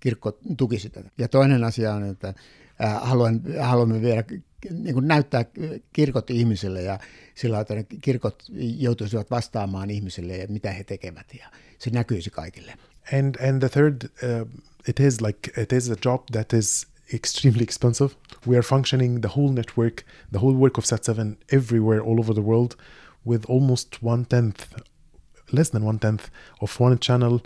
kirkko 0.00 0.38
tukisi 0.56 0.90
tätä. 0.90 1.10
Ja 1.18 1.28
toinen 1.28 1.64
asia 1.64 1.94
on, 1.94 2.04
että 2.04 2.34
haluan, 3.00 3.40
haluamme 3.60 4.02
vielä 4.02 4.24
niin 4.70 4.94
kuin 4.94 5.08
näyttää 5.08 5.44
kirkot 5.92 6.30
ihmisille 6.30 6.82
ja 6.82 6.98
sillä 7.34 7.60
että 7.60 7.74
kirkot 8.02 8.44
joutuisivat 8.78 9.30
vastaamaan 9.30 9.90
ihmisille 9.90 10.36
ja 10.36 10.46
mitä 10.48 10.72
he 10.72 10.84
tekevät 10.84 11.34
ja 11.38 11.50
se 11.78 11.90
näkyisi 11.90 12.30
kaikille. 12.30 12.74
And, 13.10 13.36
and 13.36 13.60
the 13.60 13.68
third, 13.68 14.10
uh, 14.22 14.44
it 14.84 15.00
is 15.00 15.20
like, 15.20 15.52
it 15.56 15.72
is 15.72 15.88
a 15.88 15.96
job 15.96 16.30
that 16.32 16.52
is 16.52 16.86
extremely 17.12 17.62
expensive. 17.62 18.16
We 18.44 18.56
are 18.56 18.62
functioning 18.62 19.20
the 19.20 19.28
whole 19.28 19.50
network, 19.50 20.04
the 20.30 20.40
whole 20.40 20.54
work 20.54 20.76
of 20.78 20.84
Sat7 20.84 21.36
everywhere 21.50 22.00
all 22.00 22.18
over 22.18 22.34
the 22.34 22.42
world 22.42 22.76
with 23.24 23.44
almost 23.46 24.02
one 24.02 24.24
tenth 24.24 24.74
less 25.52 25.70
than 25.70 25.84
one 25.84 25.98
tenth 25.98 26.30
of 26.60 26.78
one 26.80 26.98
channel 26.98 27.42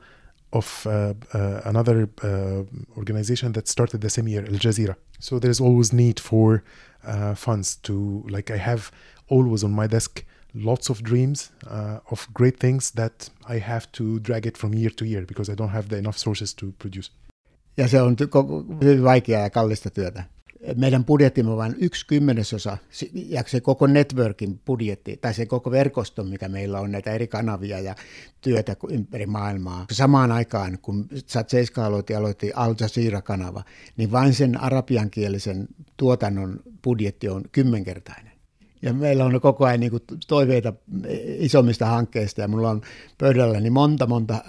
of 0.52 0.86
uh, 0.86 1.14
uh, 1.32 1.60
another 1.64 2.08
uh, 2.22 2.62
organization 2.96 3.52
that 3.52 3.68
started 3.68 4.00
the 4.00 4.10
same 4.10 4.26
year, 4.26 4.44
Al 4.44 4.58
Jazeera. 4.58 4.96
So 5.20 5.38
there's 5.38 5.60
always 5.60 5.92
need 5.92 6.18
for 6.18 6.64
uh, 7.04 7.34
funds 7.34 7.76
to 7.76 8.24
like 8.28 8.50
I 8.50 8.56
have 8.56 8.90
always 9.28 9.62
on 9.62 9.72
my 9.72 9.86
desk 9.86 10.24
lots 10.54 10.90
of 10.90 11.00
dreams 11.10 11.52
uh, 11.66 12.12
of 12.12 12.26
great 12.34 12.58
things 12.58 12.92
that 12.92 13.32
I 13.56 13.60
have 13.60 13.86
to 13.98 14.04
drag 14.28 14.46
it 14.46 14.58
from 14.58 14.74
year 14.74 14.92
to 14.96 15.04
year 15.04 15.26
because 15.26 15.52
I 15.52 15.54
don't 15.54 15.72
have 15.72 15.88
the 15.88 15.98
enough 15.98 16.16
sources 16.16 16.54
to 16.54 16.66
produce. 16.78 17.10
Ja 17.76 17.88
se 17.88 18.02
on 18.02 18.16
hyvin 18.82 19.04
vaikeaa 19.04 19.42
ja 19.42 19.50
kallista 19.50 19.90
työtä 19.90 20.24
meidän 20.76 21.04
budjettimme 21.04 21.50
on 21.50 21.56
vain 21.56 21.74
yksi 21.78 22.06
kymmenesosa, 22.06 22.78
ja 23.12 23.44
se 23.46 23.60
koko 23.60 23.86
networkin 23.86 24.60
budjetti, 24.66 25.16
tai 25.16 25.34
se 25.34 25.46
koko 25.46 25.70
verkosto, 25.70 26.24
mikä 26.24 26.48
meillä 26.48 26.80
on, 26.80 26.92
näitä 26.92 27.12
eri 27.12 27.26
kanavia 27.26 27.80
ja 27.80 27.94
työtä 28.40 28.76
ympäri 28.88 29.26
maailmaa. 29.26 29.86
Samaan 29.92 30.32
aikaan, 30.32 30.78
kun 30.82 31.08
Seiska 31.46 31.86
aloitti, 31.86 32.14
aloitti 32.14 32.52
Al 32.54 32.74
Jazeera-kanava, 32.80 33.64
niin 33.96 34.12
vain 34.12 34.34
sen 34.34 34.60
arabiankielisen 34.60 35.68
tuotannon 35.96 36.60
budjetti 36.84 37.28
on 37.28 37.42
kymmenkertainen. 37.52 38.29
Ja 38.82 38.92
meillä 38.92 39.24
on 39.24 39.40
koko 39.40 39.64
ajan 39.64 39.80
niin 39.80 39.90
kuin 39.90 40.02
toiveita 40.28 40.72
isommista 41.38 41.86
hankkeista 41.86 42.40
ja 42.40 42.48
mulla 42.48 42.70
on 42.70 42.80
pöydälläni 43.18 43.70
monta 43.70 44.06
monta 44.06 44.44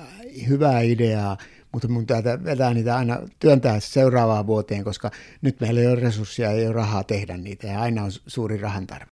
hyvää 0.47 0.81
ideaa, 0.81 1.37
mutta 1.71 1.87
mun 1.87 2.05
täytyy 2.05 2.43
vetää 2.43 2.73
niitä 2.73 2.97
aina 2.97 3.19
työntää 3.39 3.79
seuraavaan 3.79 4.47
vuoteen, 4.47 4.83
koska 4.83 5.11
nyt 5.41 5.59
meillä 5.59 5.81
ei 5.81 5.87
ole 5.87 5.95
resursseja, 5.95 6.51
ei 6.51 6.65
ole 6.65 6.73
rahaa 6.73 7.03
tehdä 7.03 7.37
niitä 7.37 7.67
ja 7.67 7.81
aina 7.81 8.03
on 8.03 8.11
suuri 8.27 8.57
rahan 8.57 8.87
tarve. 8.87 9.09